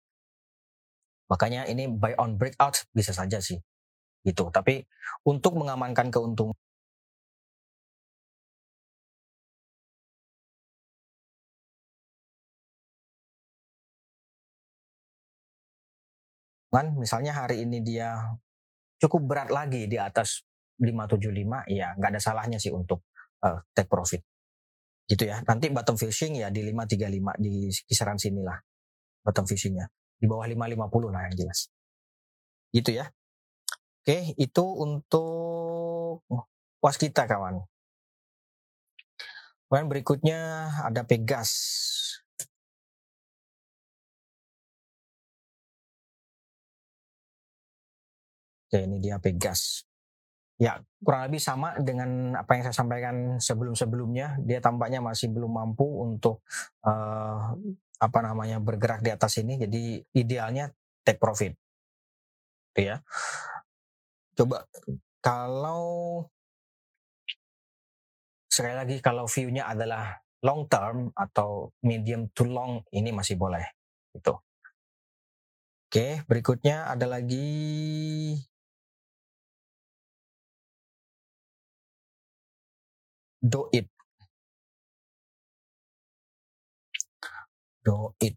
Makanya 1.29 1.69
ini 1.69 1.89
buy 1.89 2.17
on 2.17 2.41
breakout 2.41 2.89
bisa 2.97 3.13
saja 3.13 3.41
sih. 3.41 3.61
Gitu. 4.25 4.49
Tapi 4.49 4.81
untuk 5.29 5.61
mengamankan 5.61 6.09
keuntungan 6.09 6.57
misalnya 16.99 17.37
hari 17.37 17.63
ini 17.63 17.79
dia 17.85 18.19
cukup 18.99 19.23
berat 19.31 19.51
lagi 19.55 19.87
di 19.87 19.95
atas 19.95 20.43
575 20.81 21.71
ya 21.71 21.95
nggak 21.95 22.11
ada 22.11 22.19
salahnya 22.19 22.59
sih 22.59 22.75
untuk 22.75 23.07
uh, 23.47 23.63
take 23.71 23.87
profit 23.87 24.27
gitu 25.07 25.29
ya 25.29 25.39
nanti 25.47 25.71
bottom 25.71 25.95
fishing 25.95 26.41
ya 26.41 26.51
di 26.51 26.65
535 26.67 27.39
di 27.39 27.71
kisaran 27.87 28.19
sinilah 28.19 28.59
bottom 29.25 29.49
fishingnya 29.49 29.89
di 30.21 30.29
bawah 30.29 30.47
550 30.47 31.11
lah 31.11 31.23
yang 31.27 31.37
jelas. 31.37 31.73
Gitu 32.71 32.91
ya. 33.01 33.09
Oke, 34.05 34.37
itu 34.37 34.65
untuk 34.65 36.21
was 36.85 36.97
kita 37.01 37.25
kawan. 37.25 37.65
Kemudian 39.65 39.89
berikutnya 39.89 40.41
ada 40.85 41.03
Pegas. 41.09 41.51
Oke, 48.69 48.85
ini 48.85 49.01
dia 49.01 49.17
Pegas. 49.17 49.89
Ya, 50.61 50.79
kurang 51.03 51.27
lebih 51.27 51.43
sama 51.43 51.75
dengan 51.83 52.39
apa 52.39 52.55
yang 52.55 52.63
saya 52.71 52.77
sampaikan 52.77 53.43
sebelum-sebelumnya. 53.43 54.39
Dia 54.47 54.63
tampaknya 54.63 55.03
masih 55.03 55.33
belum 55.35 55.51
mampu 55.51 55.87
untuk 56.07 56.47
uh, 56.87 57.57
apa 58.05 58.19
namanya 58.21 58.61
bergerak 58.61 59.01
di 59.01 59.09
atas 59.09 59.41
ini. 59.41 59.57
Jadi 59.57 60.05
idealnya 60.13 60.69
take 61.01 61.17
profit. 61.17 61.57
Ya. 62.77 63.01
Coba 64.37 64.69
kalau 65.25 66.27
sekali 68.51 68.75
lagi 68.77 68.97
kalau 69.01 69.25
view-nya 69.25 69.67
adalah 69.67 70.21
long 70.45 70.69
term 70.69 71.09
atau 71.17 71.73
medium 71.81 72.29
to 72.37 72.45
long 72.45 72.85
ini 72.93 73.09
masih 73.15 73.41
boleh 73.41 73.65
itu. 74.13 74.35
Oke, 75.89 76.27
berikutnya 76.27 76.91
ada 76.91 77.07
lagi 77.07 77.47
do 83.41 83.71
it. 83.71 83.94
Do 87.85 88.17
it. 88.19 88.35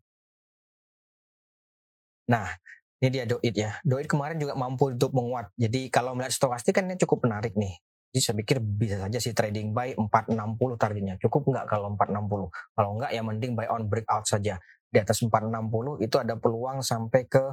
Nah, 2.27 2.51
ini 2.99 3.07
dia 3.07 3.23
do 3.23 3.39
it 3.39 3.55
ya. 3.55 3.79
Do 3.87 3.97
it 3.97 4.11
kemarin 4.11 4.35
juga 4.35 4.53
mampu 4.59 4.91
untuk 4.91 5.15
menguat. 5.15 5.55
Jadi 5.55 5.87
kalau 5.87 6.11
melihat 6.13 6.35
stokastik 6.35 6.75
kan 6.75 6.91
ini 6.91 6.99
cukup 6.99 7.23
menarik 7.23 7.55
nih. 7.55 7.79
Jadi 8.11 8.19
saya 8.23 8.35
pikir 8.39 8.57
bisa 8.59 8.99
saja 8.99 9.19
sih 9.19 9.31
trading 9.31 9.71
buy 9.71 9.95
460 9.95 10.75
targetnya. 10.75 11.15
Cukup 11.23 11.47
nggak 11.47 11.65
kalau 11.71 11.95
460? 11.95 12.51
Kalau 12.75 12.89
nggak 12.99 13.11
ya 13.15 13.21
mending 13.23 13.55
buy 13.55 13.67
on 13.71 13.87
breakout 13.87 14.27
saja. 14.27 14.59
Di 14.87 14.99
atas 14.99 15.23
460 15.23 16.03
itu 16.03 16.15
ada 16.19 16.35
peluang 16.35 16.83
sampai 16.83 17.27
ke 17.27 17.43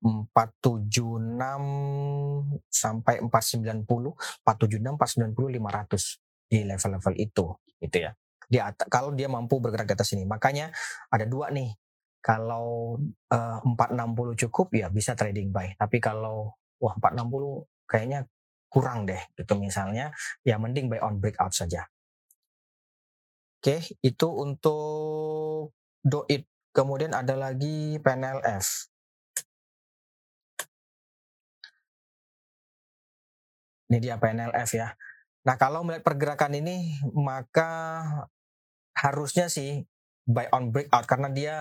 476 0.00 2.60
sampai 2.68 3.24
490, 3.24 4.12
476, 4.44 4.94
490, 4.94 5.56
500 5.56 6.20
di 6.46 6.62
level-level 6.62 7.14
itu 7.18 7.46
gitu 7.82 7.98
ya 7.98 8.14
di 8.46 8.58
atas, 8.62 8.86
kalau 8.86 9.10
dia 9.12 9.26
mampu 9.26 9.58
bergerak 9.58 9.90
di 9.90 9.94
atas 9.94 10.10
ini. 10.14 10.24
Makanya 10.24 10.70
ada 11.10 11.26
dua 11.26 11.50
nih. 11.50 11.74
Kalau 12.22 12.98
uh, 13.30 13.58
eh, 13.62 13.74
460 13.78 14.42
cukup 14.46 14.74
ya 14.74 14.90
bisa 14.90 15.14
trading 15.14 15.54
buy. 15.54 15.74
Tapi 15.78 16.02
kalau 16.02 16.58
wah 16.82 16.94
460 16.98 17.86
kayaknya 17.86 18.26
kurang 18.66 19.06
deh 19.06 19.22
gitu 19.38 19.54
misalnya 19.56 20.10
ya 20.42 20.58
mending 20.58 20.90
buy 20.90 20.98
on 21.06 21.22
breakout 21.22 21.54
saja. 21.54 21.86
Oke 23.62 23.78
itu 24.02 24.26
untuk 24.26 25.70
do 26.02 26.26
it 26.26 26.50
kemudian 26.74 27.14
ada 27.14 27.38
lagi 27.38 27.96
PNLF 28.02 28.90
ini 33.90 33.98
dia 34.02 34.18
PNLF 34.18 34.70
ya. 34.74 34.92
Nah, 35.46 35.54
kalau 35.54 35.86
melihat 35.86 36.02
pergerakan 36.02 36.58
ini, 36.58 36.98
maka 37.14 37.70
harusnya 38.96 39.46
sih 39.52 39.84
buy 40.26 40.48
on 40.50 40.72
breakout 40.72 41.04
karena 41.04 41.28
dia 41.30 41.54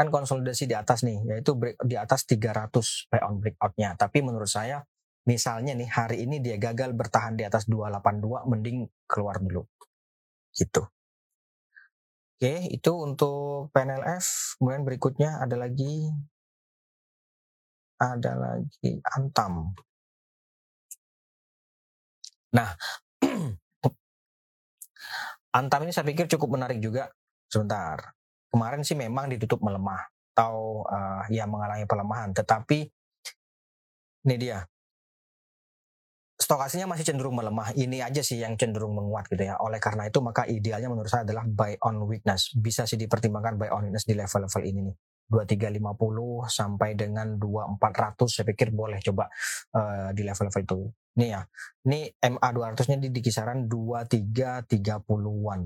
kan 0.00 0.08
konsolidasi 0.08 0.64
di 0.64 0.72
atas 0.72 1.04
nih, 1.04 1.20
yaitu 1.28 1.52
break, 1.52 1.76
di 1.84 1.92
atas 1.92 2.24
300 2.24 2.72
buy 3.12 3.20
on 3.20 3.36
breakoutnya. 3.36 3.92
Tapi 4.00 4.24
menurut 4.24 4.48
saya, 4.48 4.80
misalnya 5.28 5.76
nih 5.76 5.92
hari 5.92 6.24
ini 6.24 6.40
dia 6.40 6.56
gagal 6.56 6.96
bertahan 6.96 7.36
di 7.36 7.44
atas 7.44 7.68
282, 7.68 8.48
mending 8.48 8.88
keluar 9.04 9.36
dulu. 9.36 9.68
Gitu. 10.56 10.82
Oke, 12.40 12.54
itu 12.72 12.92
untuk 12.96 13.68
PNLF. 13.76 14.56
Kemudian 14.56 14.88
berikutnya 14.88 15.44
ada 15.44 15.60
lagi 15.60 16.08
ada 18.00 18.32
lagi 18.32 18.96
Antam. 19.12 19.76
Nah, 22.56 22.72
Antam 25.50 25.82
ini 25.82 25.90
saya 25.90 26.06
pikir 26.06 26.30
cukup 26.30 26.54
menarik 26.54 26.78
juga. 26.78 27.10
Sebentar. 27.50 28.14
Kemarin 28.50 28.86
sih 28.86 28.94
memang 28.94 29.30
ditutup 29.30 29.58
melemah 29.62 30.06
atau 30.34 30.86
uh, 30.86 31.26
ya 31.30 31.46
mengalami 31.50 31.86
pelemahan, 31.86 32.30
tetapi 32.30 32.86
ini 34.26 34.36
dia. 34.38 34.62
Stokasinya 36.40 36.88
masih 36.94 37.04
cenderung 37.12 37.36
melemah. 37.36 37.74
Ini 37.76 38.00
aja 38.06 38.22
sih 38.24 38.40
yang 38.40 38.56
cenderung 38.56 38.96
menguat 38.96 39.28
gitu 39.28 39.42
ya. 39.44 39.58
Oleh 39.60 39.76
karena 39.82 40.08
itu 40.08 40.18
maka 40.24 40.46
idealnya 40.48 40.88
menurut 40.88 41.10
saya 41.10 41.26
adalah 41.26 41.44
buy 41.44 41.76
on 41.84 42.00
weakness. 42.06 42.54
Bisa 42.56 42.88
sih 42.88 42.96
dipertimbangkan 42.96 43.60
buy 43.60 43.68
on 43.70 43.90
weakness 43.90 44.08
di 44.08 44.16
level-level 44.16 44.62
ini 44.64 44.80
nih. 44.90 44.96
2350 45.30 46.50
sampai 46.50 46.98
dengan 46.98 47.38
2400 47.38 48.26
saya 48.26 48.44
pikir 48.50 48.74
boleh 48.74 48.98
coba 48.98 49.30
uh, 49.78 50.10
di 50.10 50.26
level-level 50.26 50.62
itu. 50.66 50.90
Nih 51.22 51.30
ya. 51.38 51.46
Ini 51.86 52.10
MA 52.34 52.48
200-nya 52.50 52.98
di, 52.98 53.08
di 53.14 53.20
kisaran 53.22 53.70
2330-an. 53.70 55.60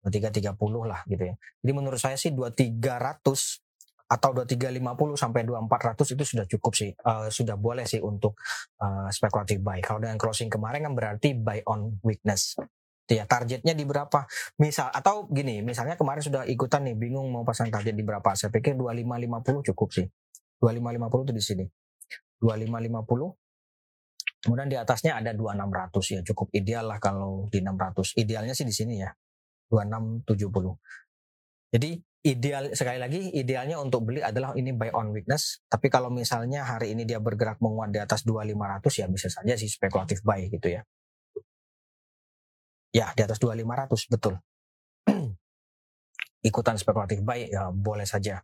2330 0.00 0.88
lah 0.88 1.00
gitu 1.08 1.24
ya. 1.28 1.34
Jadi 1.36 1.72
menurut 1.76 2.00
saya 2.00 2.16
sih 2.16 2.32
2300 2.32 3.60
atau 4.10 4.30
2350 4.34 5.14
sampai 5.14 5.46
2400 5.46 6.14
itu 6.18 6.24
sudah 6.36 6.46
cukup 6.48 6.72
sih. 6.76 6.90
Uh, 7.04 7.28
sudah 7.32 7.56
boleh 7.56 7.84
sih 7.88 8.00
untuk 8.00 8.36
uh, 8.80 9.08
spekulatif 9.12 9.60
buy. 9.60 9.80
Kalau 9.80 10.00
dengan 10.00 10.16
closing 10.20 10.48
kemarin 10.48 10.88
kan 10.88 10.94
berarti 10.96 11.36
buy 11.36 11.64
on 11.68 12.00
weakness 12.04 12.56
ya 13.10 13.26
targetnya 13.26 13.74
di 13.74 13.84
berapa? 13.84 14.26
Misal 14.62 14.88
atau 14.94 15.26
gini 15.26 15.60
misalnya 15.60 15.98
kemarin 15.98 16.22
sudah 16.22 16.42
ikutan 16.46 16.86
nih 16.86 16.96
bingung 16.96 17.26
mau 17.28 17.42
pasang 17.42 17.68
target 17.68 17.94
di 17.94 18.04
berapa. 18.06 18.32
Saya 18.38 18.54
pikir 18.54 18.78
2550 18.78 19.68
cukup 19.74 19.88
sih. 19.90 20.06
2550 20.62 21.26
itu 21.26 21.32
di 21.34 21.42
sini. 21.42 21.64
2550 22.40 23.36
kemudian 24.40 24.72
di 24.72 24.76
atasnya 24.80 25.20
ada 25.20 25.36
2600 25.36 26.16
ya 26.16 26.20
cukup 26.32 26.48
ideal 26.56 26.88
lah 26.88 26.96
kalau 26.96 27.44
di 27.52 27.60
600 27.60 28.16
idealnya 28.16 28.56
sih 28.56 28.64
di 28.64 28.72
sini 28.72 29.04
ya 29.04 29.12
2670 29.68 30.80
jadi 31.76 31.90
ideal 32.20 32.72
sekali 32.76 32.98
lagi 33.00 33.32
idealnya 33.32 33.80
untuk 33.80 34.04
beli 34.04 34.20
adalah 34.20 34.52
ini 34.52 34.76
buy 34.76 34.92
on 34.92 35.16
weakness. 35.16 35.64
Tapi 35.72 35.88
kalau 35.88 36.12
misalnya 36.12 36.68
hari 36.68 36.92
ini 36.92 37.08
dia 37.08 37.16
bergerak 37.16 37.56
menguat 37.64 37.94
di 37.94 38.00
atas 38.02 38.28
2500 38.28 39.00
ya 39.00 39.06
bisa 39.08 39.28
saja 39.32 39.54
sih 39.56 39.70
spekulatif 39.72 40.20
buy 40.20 40.44
gitu 40.52 40.68
ya 40.68 40.84
Ya, 42.90 43.14
di 43.14 43.22
atas 43.22 43.38
2500 43.38 44.10
betul. 44.10 44.34
Ikutan 46.48 46.76
spekulatif 46.80 47.22
baik 47.22 47.54
ya 47.54 47.70
boleh 47.70 48.08
saja. 48.08 48.42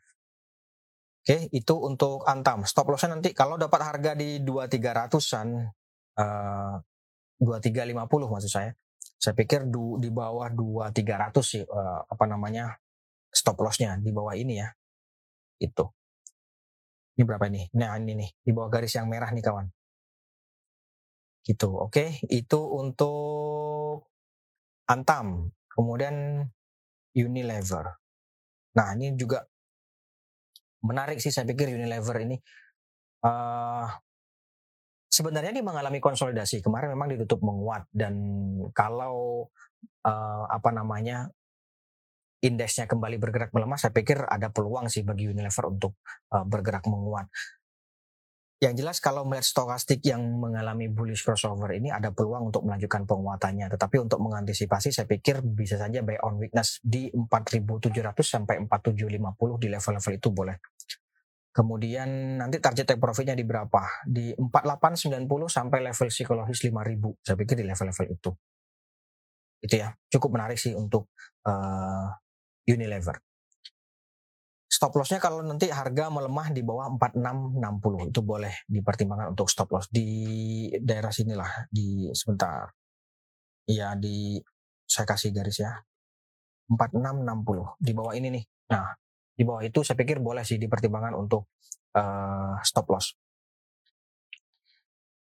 Oke, 1.26 1.50
itu 1.50 1.74
untuk 1.82 2.22
Antam. 2.22 2.62
Stop 2.62 2.86
lossnya 2.94 3.18
nanti 3.18 3.34
kalau 3.34 3.58
dapat 3.58 3.82
harga 3.82 4.14
di 4.14 4.38
2300-an 4.46 5.48
uh, 6.22 6.74
2350 7.42 8.06
maksud 8.06 8.50
saya. 8.50 8.70
Saya 9.18 9.34
pikir 9.34 9.66
du, 9.66 9.98
di 9.98 10.12
bawah 10.12 10.46
2300 10.46 11.42
sih 11.42 11.62
uh, 11.66 12.06
apa 12.06 12.24
namanya? 12.30 12.78
stop 13.36 13.60
lossnya 13.60 14.00
di 14.00 14.10
bawah 14.16 14.32
ini 14.32 14.64
ya. 14.64 14.72
Itu. 15.60 15.92
Ini 17.16 17.22
berapa 17.24 17.48
ini? 17.52 17.68
Nah, 17.76 17.96
ini 18.00 18.12
nih, 18.16 18.30
di 18.40 18.50
bawah 18.56 18.72
garis 18.72 18.96
yang 18.96 19.08
merah 19.08 19.28
nih 19.32 19.44
kawan. 19.44 19.68
Gitu. 21.44 21.68
Oke, 21.68 22.20
itu 22.32 22.60
untuk 22.60 24.08
Antam, 24.86 25.50
kemudian 25.66 26.46
Unilever. 27.16 27.98
Nah 28.76 28.92
ini 28.94 29.16
juga 29.18 29.42
menarik 30.86 31.18
sih 31.18 31.34
saya 31.34 31.48
pikir 31.48 31.74
Unilever 31.74 32.16
ini. 32.22 32.36
Uh, 33.24 33.88
sebenarnya 35.10 35.50
dia 35.50 35.64
mengalami 35.64 35.98
konsolidasi 35.98 36.62
kemarin 36.62 36.92
memang 36.92 37.16
ditutup 37.16 37.42
menguat 37.42 37.88
dan 37.90 38.14
kalau 38.76 39.48
uh, 40.04 40.44
apa 40.46 40.70
namanya 40.70 41.32
indeksnya 42.44 42.86
kembali 42.86 43.16
bergerak 43.18 43.50
melemah, 43.50 43.80
saya 43.80 43.90
pikir 43.90 44.22
ada 44.22 44.52
peluang 44.52 44.86
sih 44.86 45.02
bagi 45.02 45.26
Unilever 45.26 45.72
untuk 45.72 45.98
uh, 46.30 46.44
bergerak 46.46 46.84
menguat. 46.86 47.26
Yang 48.56 48.74
jelas 48.80 48.96
kalau 49.04 49.28
melihat 49.28 49.44
stokastik 49.44 50.00
yang 50.08 50.24
mengalami 50.40 50.88
bullish 50.88 51.20
crossover 51.20 51.76
ini 51.76 51.92
ada 51.92 52.08
peluang 52.08 52.48
untuk 52.48 52.64
melanjutkan 52.64 53.04
penguatannya. 53.04 53.68
Tetapi 53.68 54.00
untuk 54.00 54.16
mengantisipasi 54.24 54.88
saya 54.88 55.04
pikir 55.04 55.44
bisa 55.44 55.76
saja 55.76 56.00
buy 56.00 56.16
on 56.24 56.40
weakness 56.40 56.80
di 56.80 57.12
4.700 57.12 57.92
sampai 58.24 58.56
4.750 58.64 59.60
di 59.60 59.68
level-level 59.68 60.12
itu 60.16 60.28
boleh. 60.32 60.56
Kemudian 61.52 62.40
nanti 62.40 62.56
target 62.56 62.84
take 62.88 63.00
profitnya 63.00 63.36
di 63.36 63.44
berapa? 63.44 64.08
Di 64.08 64.32
4890 64.40 65.24
sampai 65.52 65.78
level 65.92 66.08
psikologis 66.08 66.60
5000. 66.64 67.24
Saya 67.28 67.36
pikir 67.36 67.56
di 67.60 67.64
level-level 67.68 68.06
itu. 68.08 68.30
Itu 69.60 69.74
ya, 69.76 69.92
cukup 70.08 70.36
menarik 70.36 70.56
sih 70.56 70.72
untuk 70.72 71.12
uh, 71.44 72.08
Unilever. 72.64 73.20
Stop 74.66 74.98
lossnya 74.98 75.22
kalau 75.22 75.46
nanti 75.46 75.70
harga 75.70 76.10
melemah 76.10 76.50
di 76.50 76.66
bawah 76.66 76.90
4660 76.98 78.10
itu 78.10 78.20
boleh 78.20 78.54
dipertimbangkan 78.66 79.30
untuk 79.30 79.46
stop 79.46 79.70
loss 79.70 79.86
di 79.86 80.66
daerah 80.82 81.14
sinilah 81.14 81.70
di 81.70 82.10
sebentar. 82.10 82.66
Iya 83.70 83.94
di 83.94 84.42
saya 84.82 85.06
kasih 85.06 85.30
garis 85.30 85.62
ya. 85.62 85.70
4660 86.66 87.78
di 87.78 87.92
bawah 87.94 88.12
ini 88.18 88.28
nih. 88.34 88.44
Nah, 88.74 88.90
di 89.38 89.42
bawah 89.46 89.62
itu 89.62 89.86
saya 89.86 89.94
pikir 89.94 90.18
boleh 90.18 90.42
sih 90.42 90.58
dipertimbangkan 90.58 91.14
untuk 91.14 91.46
uh, 91.94 92.58
stop 92.66 92.90
loss. 92.90 93.14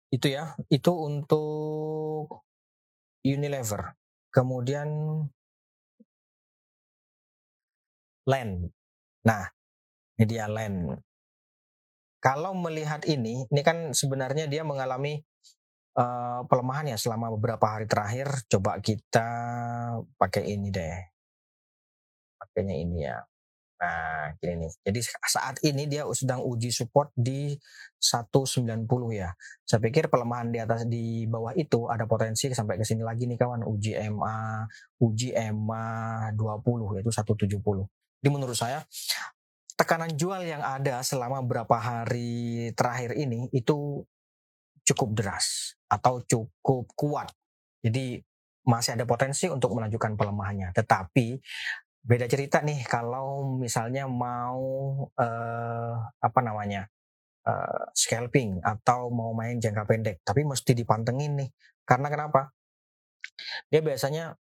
Itu 0.09 0.25
ya, 0.25 0.57
itu 0.73 0.89
untuk 0.89 2.41
Unilever. 3.21 3.93
Kemudian 4.33 4.89
land. 8.25 8.73
Nah, 9.29 9.45
ini 10.17 10.25
dia 10.25 10.49
land. 10.49 10.97
Kalau 12.19 12.51
melihat 12.57 13.05
ini, 13.05 13.45
ini 13.45 13.61
kan 13.61 13.93
sebenarnya 13.93 14.49
dia 14.49 14.65
mengalami 14.65 15.21
uh, 15.95 16.41
pelemahan 16.49 16.89
ya 16.89 16.97
selama 16.97 17.29
beberapa 17.37 17.63
hari 17.69 17.85
terakhir. 17.85 18.27
Coba 18.49 18.81
kita 18.81 19.29
pakai 20.17 20.49
ini 20.49 20.73
deh. 20.73 20.97
Pakainya 22.41 22.75
ini 22.75 23.05
ya. 23.05 23.21
Nah, 23.79 24.35
gini 24.43 24.67
nih. 24.67 24.71
Jadi 24.83 24.99
saat 25.23 25.55
ini 25.63 25.87
dia 25.87 26.03
sedang 26.11 26.43
uji 26.43 26.67
support 26.67 27.15
di 27.15 27.55
190 27.95 28.83
ya. 29.15 29.31
Saya 29.63 29.79
pikir 29.79 30.11
pelemahan 30.11 30.51
di 30.51 30.59
atas 30.59 30.83
di 30.83 31.23
bawah 31.23 31.55
itu 31.55 31.87
ada 31.87 32.03
potensi 32.03 32.51
sampai 32.51 32.75
ke 32.75 32.83
sini 32.83 33.07
lagi 33.07 33.23
nih 33.23 33.39
kawan. 33.39 33.63
Uji 33.63 33.95
MA, 34.11 34.67
uji 34.99 35.31
MA 35.55 35.87
20 36.35 36.99
yaitu 36.99 37.11
170. 37.13 37.87
Jadi 38.19 38.29
menurut 38.31 38.55
saya 38.55 38.83
tekanan 39.79 40.11
jual 40.19 40.43
yang 40.43 40.59
ada 40.59 40.99
selama 40.99 41.39
beberapa 41.39 41.79
hari 41.79 42.67
terakhir 42.75 43.15
ini 43.15 43.47
itu 43.55 44.03
cukup 44.83 45.15
deras 45.15 45.79
atau 45.87 46.19
cukup 46.27 46.83
kuat. 46.99 47.31
Jadi 47.79 48.19
masih 48.67 48.99
ada 48.99 49.07
potensi 49.07 49.47
untuk 49.47 49.71
melanjutkan 49.71 50.19
pelemahannya. 50.19 50.75
Tetapi 50.75 51.39
beda 52.03 52.27
cerita 52.27 52.59
nih 52.59 52.83
kalau 52.83 53.55
misalnya 53.55 54.03
mau 54.09 54.59
uh, 55.15 55.93
apa 56.19 56.39
namanya 56.43 56.91
uh, 57.47 57.87
scalping 57.95 58.59
atau 58.59 59.07
mau 59.13 59.31
main 59.31 59.63
jangka 59.63 59.83
pendek, 59.87 60.17
tapi 60.27 60.43
mesti 60.43 60.75
dipantengin 60.75 61.39
nih. 61.39 61.49
Karena 61.87 62.11
kenapa? 62.11 62.51
Dia 63.71 63.79
biasanya 63.79 64.35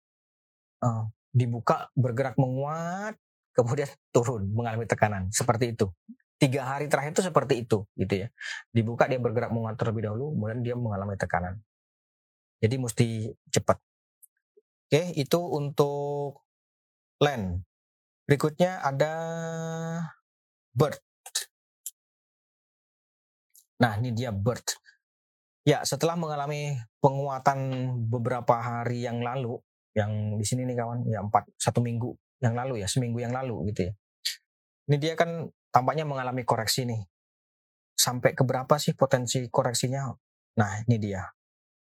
uh, 0.80 1.04
dibuka 1.28 1.92
bergerak 1.92 2.40
menguat, 2.40 3.20
kemudian 3.56 3.88
turun 4.12 4.52
mengalami 4.52 4.84
tekanan. 4.84 5.32
Seperti 5.32 5.72
itu. 5.72 5.88
Tiga 6.36 6.68
hari 6.68 6.92
terakhir 6.92 7.16
itu 7.16 7.24
seperti 7.24 7.64
itu 7.64 7.88
gitu 7.96 8.14
ya. 8.20 8.28
Dibuka 8.68 9.08
dia 9.08 9.16
bergerak 9.16 9.48
menguat 9.48 9.80
terlebih 9.80 10.12
dahulu 10.12 10.36
kemudian 10.36 10.60
dia 10.60 10.76
mengalami 10.76 11.16
tekanan. 11.16 11.56
Jadi 12.60 12.76
mesti 12.76 13.08
cepat. 13.48 13.80
Oke 14.86 15.02
itu 15.16 15.40
untuk 15.40 16.44
land. 17.24 17.64
Berikutnya 18.28 18.84
ada 18.84 19.12
bird. 20.76 21.00
Nah 23.80 23.96
ini 23.96 24.12
dia 24.12 24.28
bird. 24.28 24.76
Ya 25.64 25.80
setelah 25.88 26.20
mengalami 26.20 26.76
penguatan 27.00 27.58
beberapa 28.12 28.60
hari 28.60 29.08
yang 29.08 29.24
lalu 29.24 29.56
yang 29.96 30.36
di 30.36 30.44
sini 30.44 30.68
nih 30.68 30.76
kawan 30.76 31.08
ya 31.08 31.24
empat 31.24 31.48
satu 31.56 31.80
minggu 31.80 32.12
yang 32.40 32.54
lalu 32.56 32.84
ya, 32.84 32.88
seminggu 32.88 33.18
yang 33.22 33.32
lalu 33.32 33.72
gitu 33.72 33.90
ya. 33.90 33.92
Ini 34.86 34.96
dia 35.02 35.12
kan 35.18 35.50
tampaknya 35.74 36.06
mengalami 36.06 36.46
koreksi 36.46 36.86
nih. 36.86 37.02
Sampai 37.96 38.36
ke 38.36 38.44
berapa 38.44 38.76
sih 38.76 38.94
potensi 38.94 39.48
koreksinya? 39.48 40.12
Nah, 40.56 40.70
ini 40.86 40.96
dia. 41.00 41.24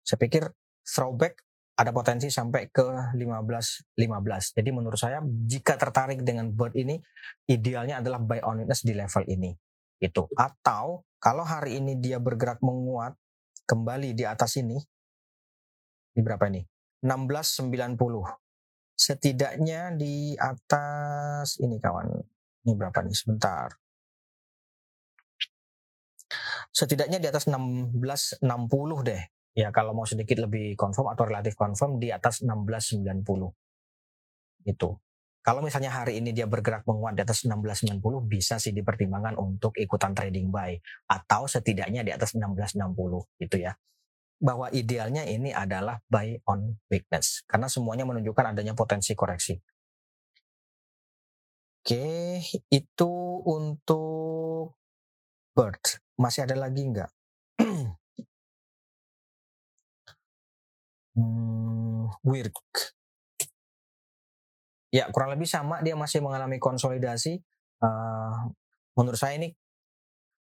Saya 0.05 0.21
pikir 0.21 0.47
throwback 0.85 1.41
ada 1.75 1.91
potensi 1.91 2.31
sampai 2.31 2.71
ke 2.71 2.87
15 3.19 3.99
15. 3.99 4.55
Jadi 4.55 4.71
menurut 4.71 5.01
saya 5.01 5.19
jika 5.25 5.75
tertarik 5.75 6.23
dengan 6.23 6.55
bird 6.55 6.79
ini 6.79 7.03
idealnya 7.51 7.99
adalah 7.99 8.23
buy 8.23 8.39
on 8.47 8.63
witness 8.63 8.87
di 8.87 8.95
level 8.95 9.27
ini. 9.27 9.51
Itu. 9.99 10.31
Atau 10.39 11.03
kalau 11.19 11.43
hari 11.43 11.83
ini 11.83 11.99
dia 11.99 12.23
bergerak 12.23 12.63
menguat 12.63 13.17
kembali 13.67 14.15
di 14.15 14.23
atas 14.23 14.55
ini 14.61 14.79
di 16.15 16.21
berapa 16.23 16.47
ini? 16.47 16.63
1690 17.03 18.44
setidaknya 18.95 19.95
di 19.99 20.39
atas 20.39 21.59
ini 21.61 21.77
kawan. 21.83 22.09
Ini 22.65 22.73
berapa 22.79 23.05
nih? 23.05 23.15
Sebentar. 23.15 23.69
Setidaknya 26.75 27.21
di 27.21 27.29
atas 27.29 27.47
1660 27.47 28.43
deh. 29.05 29.23
Ya 29.55 29.71
kalau 29.71 29.95
mau 29.95 30.03
sedikit 30.03 30.43
lebih 30.43 30.75
confirm 30.75 31.15
atau 31.15 31.31
relatif 31.31 31.55
confirm 31.55 32.03
di 32.03 32.11
atas 32.11 32.43
1690. 32.43 33.55
Itu. 34.67 34.99
Kalau 35.45 35.61
misalnya 35.61 35.93
hari 35.93 36.25
ini 36.25 36.33
dia 36.33 36.49
bergerak 36.49 36.89
menguat 36.89 37.21
di 37.21 37.23
atas 37.23 37.45
1690 37.45 38.01
bisa 38.25 38.57
sih 38.57 38.73
dipertimbangkan 38.73 39.37
untuk 39.37 39.77
ikutan 39.77 40.17
trading 40.17 40.49
buy 40.49 40.73
atau 41.05 41.45
setidaknya 41.45 42.01
di 42.01 42.17
atas 42.17 42.33
1660 42.33 42.81
gitu 43.45 43.57
ya 43.61 43.77
bahwa 44.45 44.69
idealnya 44.77 45.25
ini 45.25 45.57
adalah 45.57 46.05
buy 46.05 46.37
on 46.45 46.77
weakness 46.93 47.41
karena 47.49 47.65
semuanya 47.65 48.05
menunjukkan 48.05 48.53
adanya 48.53 48.77
potensi 48.77 49.17
koreksi. 49.17 49.57
Oke, 51.85 52.41
itu 52.73 53.13
untuk 53.45 54.73
bird. 55.57 55.81
Masih 56.21 56.45
ada 56.49 56.57
lagi 56.57 56.81
nggak? 56.81 57.11
hmm, 61.17 62.09
work. 62.25 62.57
Ya, 64.89 65.13
kurang 65.13 65.37
lebih 65.37 65.49
sama. 65.49 65.85
Dia 65.85 65.93
masih 65.93 66.25
mengalami 66.25 66.57
konsolidasi. 66.57 67.45
Uh, 67.85 68.49
menurut 68.97 69.21
saya 69.21 69.37
ini 69.37 69.53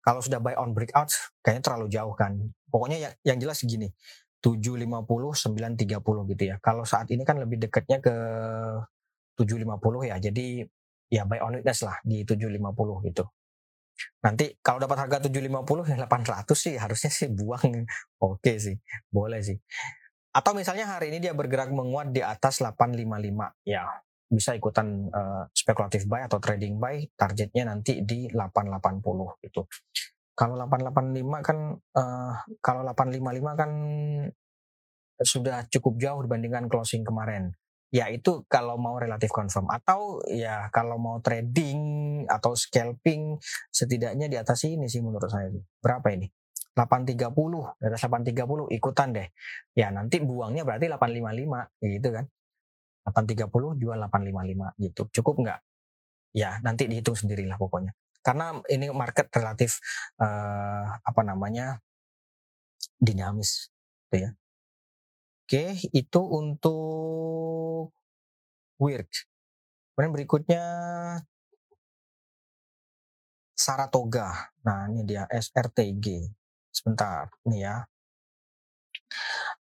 kalau 0.03 0.19
sudah 0.19 0.43
buy 0.43 0.59
on 0.59 0.75
breakout 0.75 1.15
kayaknya 1.43 1.63
terlalu 1.63 1.87
jauh 1.93 2.15
kan. 2.19 2.35
Pokoknya 2.69 2.99
yang, 3.01 3.15
yang 3.35 3.39
jelas 3.41 3.61
segini. 3.61 3.91
750 4.39 4.87
930 5.35 6.31
gitu 6.31 6.43
ya. 6.47 6.57
Kalau 6.63 6.87
saat 6.87 7.11
ini 7.11 7.27
kan 7.27 7.43
lebih 7.43 7.59
dekatnya 7.59 7.99
ke 7.99 8.15
750 9.35 10.11
ya. 10.11 10.17
Jadi 10.23 10.63
ya 11.11 11.27
buy 11.27 11.43
on 11.43 11.59
weakness 11.59 11.83
lah 11.83 11.99
di 12.07 12.23
750 12.23 13.09
gitu. 13.11 13.25
Nanti 14.23 14.55
kalau 14.63 14.79
dapat 14.79 15.09
harga 15.09 15.27
750 15.27 15.91
ya 15.91 15.97
800 16.07 16.47
sih 16.55 16.75
harusnya 16.79 17.11
sih 17.11 17.29
buang. 17.35 17.83
Oke 18.31 18.63
sih. 18.63 18.79
Boleh 19.11 19.43
sih. 19.43 19.59
Atau 20.31 20.55
misalnya 20.55 20.87
hari 20.87 21.11
ini 21.11 21.19
dia 21.19 21.35
bergerak 21.35 21.75
menguat 21.75 22.15
di 22.15 22.23
atas 22.23 22.63
855 22.63 23.67
ya 23.67 23.89
bisa 24.29 24.53
ikutan 24.53 25.09
uh, 25.09 25.49
spekulatif 25.57 26.05
buy 26.05 26.29
atau 26.29 26.37
trading 26.37 26.77
buy 26.77 27.01
targetnya 27.17 27.73
nanti 27.73 28.05
di 28.05 28.29
880 28.29 29.41
gitu. 29.41 29.65
Kalau 30.38 30.55
885 30.55 31.42
kan 31.42 31.59
uh, 31.98 32.35
kalau 32.62 32.87
855 32.87 33.59
kan 33.59 33.70
sudah 35.18 35.66
cukup 35.66 35.98
jauh 35.98 36.20
dibandingkan 36.22 36.70
closing 36.70 37.03
kemarin. 37.03 37.51
Ya 37.90 38.07
itu 38.12 38.46
kalau 38.46 38.79
mau 38.79 39.01
relatif 39.01 39.35
confirm 39.35 39.66
atau 39.66 40.22
ya 40.31 40.70
kalau 40.70 40.94
mau 41.01 41.18
trading 41.18 41.81
atau 42.31 42.55
scalping 42.55 43.35
setidaknya 43.74 44.31
di 44.31 44.37
atas 44.38 44.62
ini 44.62 44.87
sih 44.87 45.03
menurut 45.03 45.27
saya. 45.27 45.51
Berapa 45.83 46.14
ini? 46.14 46.31
830, 46.79 47.18
di 47.83 47.85
atas 47.90 48.07
830 48.07 48.70
ikutan 48.79 49.11
deh. 49.11 49.27
Ya 49.74 49.90
nanti 49.90 50.22
buangnya 50.22 50.62
berarti 50.62 50.87
855 50.87 51.90
gitu 51.98 52.09
kan. 52.14 52.24
830 53.11 53.83
jual 53.83 53.98
855 53.98 54.85
gitu. 54.87 55.03
Cukup 55.18 55.35
nggak? 55.42 55.61
Ya, 56.37 56.61
nanti 56.61 56.87
dihitung 56.87 57.16
sendirilah 57.16 57.57
pokoknya. 57.57 57.96
Karena 58.29 58.61
ini 58.69 58.93
market 58.93 59.33
relatif 59.33 59.81
uh, 60.21 61.01
apa 61.01 61.25
namanya? 61.25 61.81
dinamis 62.99 63.71
gitu 64.11 64.27
ya. 64.27 64.31
Oke, 65.49 65.81
itu 65.97 66.21
untuk 66.21 67.88
work. 68.77 69.11
Kemudian 69.95 70.12
berikutnya 70.12 70.64
Saratoga. 73.57 74.53
Nah, 74.62 74.93
ini 74.93 75.09
dia 75.09 75.25
SRTG. 75.31 76.29
Sebentar, 76.69 77.33
nih 77.49 77.64
ya. 77.64 77.77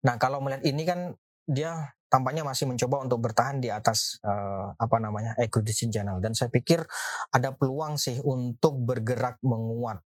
Nah, 0.04 0.14
kalau 0.20 0.44
melihat 0.44 0.62
ini 0.68 0.82
kan 0.84 1.16
dia 1.48 1.96
tampaknya 2.12 2.44
masih 2.44 2.68
mencoba 2.68 3.04
untuk 3.04 3.24
bertahan 3.24 3.56
di 3.60 3.72
atas 3.72 4.20
uh, 4.20 4.76
apa 4.76 4.96
namanya 5.00 5.32
acquisition 5.40 5.88
channel. 5.88 6.20
Dan 6.20 6.36
saya 6.36 6.52
pikir 6.52 6.84
ada 7.32 7.56
peluang 7.56 7.96
sih 7.96 8.20
untuk 8.20 8.76
bergerak 8.84 9.40
menguat 9.40 10.00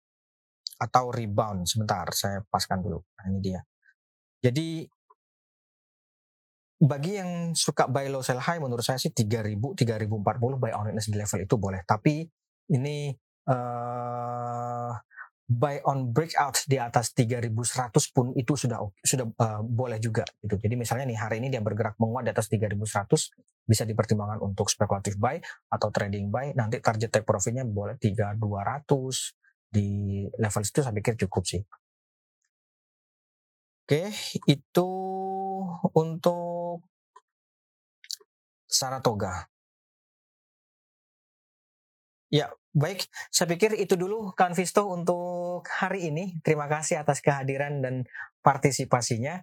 atau 0.82 1.14
rebound. 1.14 1.70
Sebentar 1.70 2.10
saya 2.10 2.42
paskan 2.46 2.82
dulu. 2.82 2.98
Nah, 2.98 3.24
ini 3.30 3.38
dia. 3.38 3.60
Jadi 4.42 4.86
bagi 6.78 7.18
yang 7.18 7.54
suka 7.58 7.90
buy 7.90 8.06
low 8.06 8.22
sell 8.22 8.38
high 8.38 8.62
menurut 8.62 8.86
saya 8.86 9.02
sih 9.02 9.10
3000 9.10 9.58
3040 9.58 10.62
buy 10.62 10.70
on 10.78 10.94
witness 10.94 11.10
di 11.10 11.18
level 11.18 11.40
itu 11.42 11.54
boleh. 11.58 11.82
Tapi 11.82 12.22
ini 12.74 13.10
uh, 13.50 14.90
buy 15.48 15.80
on 15.88 16.12
breakout 16.12 16.60
di 16.68 16.76
atas 16.76 17.16
3100 17.16 17.48
pun 18.12 18.36
itu 18.36 18.52
sudah 18.52 18.84
sudah 19.00 19.26
uh, 19.40 19.64
boleh 19.64 19.96
juga 19.96 20.28
gitu. 20.44 20.60
Jadi 20.60 20.76
misalnya 20.76 21.08
nih 21.08 21.16
hari 21.16 21.40
ini 21.40 21.48
dia 21.48 21.64
bergerak 21.64 21.96
menguat 21.96 22.28
di 22.28 22.32
atas 22.36 22.52
3100 22.52 22.76
bisa 23.64 23.88
dipertimbangkan 23.88 24.44
untuk 24.44 24.68
spekulatif 24.68 25.16
buy 25.16 25.40
atau 25.72 25.88
trading 25.88 26.28
buy. 26.28 26.52
Nanti 26.52 26.84
target 26.84 27.08
take 27.08 27.24
profitnya 27.24 27.64
boleh 27.64 27.96
3200 27.96 28.36
di 29.72 29.88
level 30.36 30.62
itu 30.64 30.80
saya 30.84 30.92
pikir 30.92 31.16
cukup 31.24 31.44
sih. 31.48 31.64
Oke, 33.88 34.12
itu 34.44 34.88
untuk 35.96 36.84
Saratoga. 38.68 39.48
Ya, 42.28 42.52
baik. 42.78 43.10
Saya 43.28 43.50
pikir 43.50 43.74
itu 43.74 43.98
dulu 43.98 44.32
Kan 44.38 44.54
Visto 44.54 44.86
untuk 44.86 45.66
hari 45.66 46.08
ini. 46.08 46.38
Terima 46.46 46.70
kasih 46.70 47.02
atas 47.02 47.18
kehadiran 47.18 47.82
dan 47.82 48.06
partisipasinya. 48.40 49.42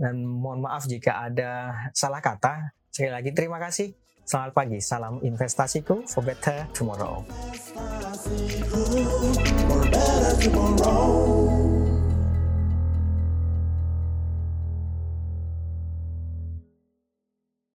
Dan 0.00 0.24
mohon 0.24 0.64
maaf 0.64 0.88
jika 0.88 1.28
ada 1.28 1.76
salah 1.92 2.24
kata. 2.24 2.72
Sekali 2.88 3.12
lagi 3.12 3.30
terima 3.36 3.60
kasih. 3.60 3.92
Selamat 4.24 4.52
pagi, 4.56 4.78
salam 4.80 5.20
investasiku. 5.20 6.08
For 6.08 6.24
better 6.24 6.64
tomorrow. 6.72 7.26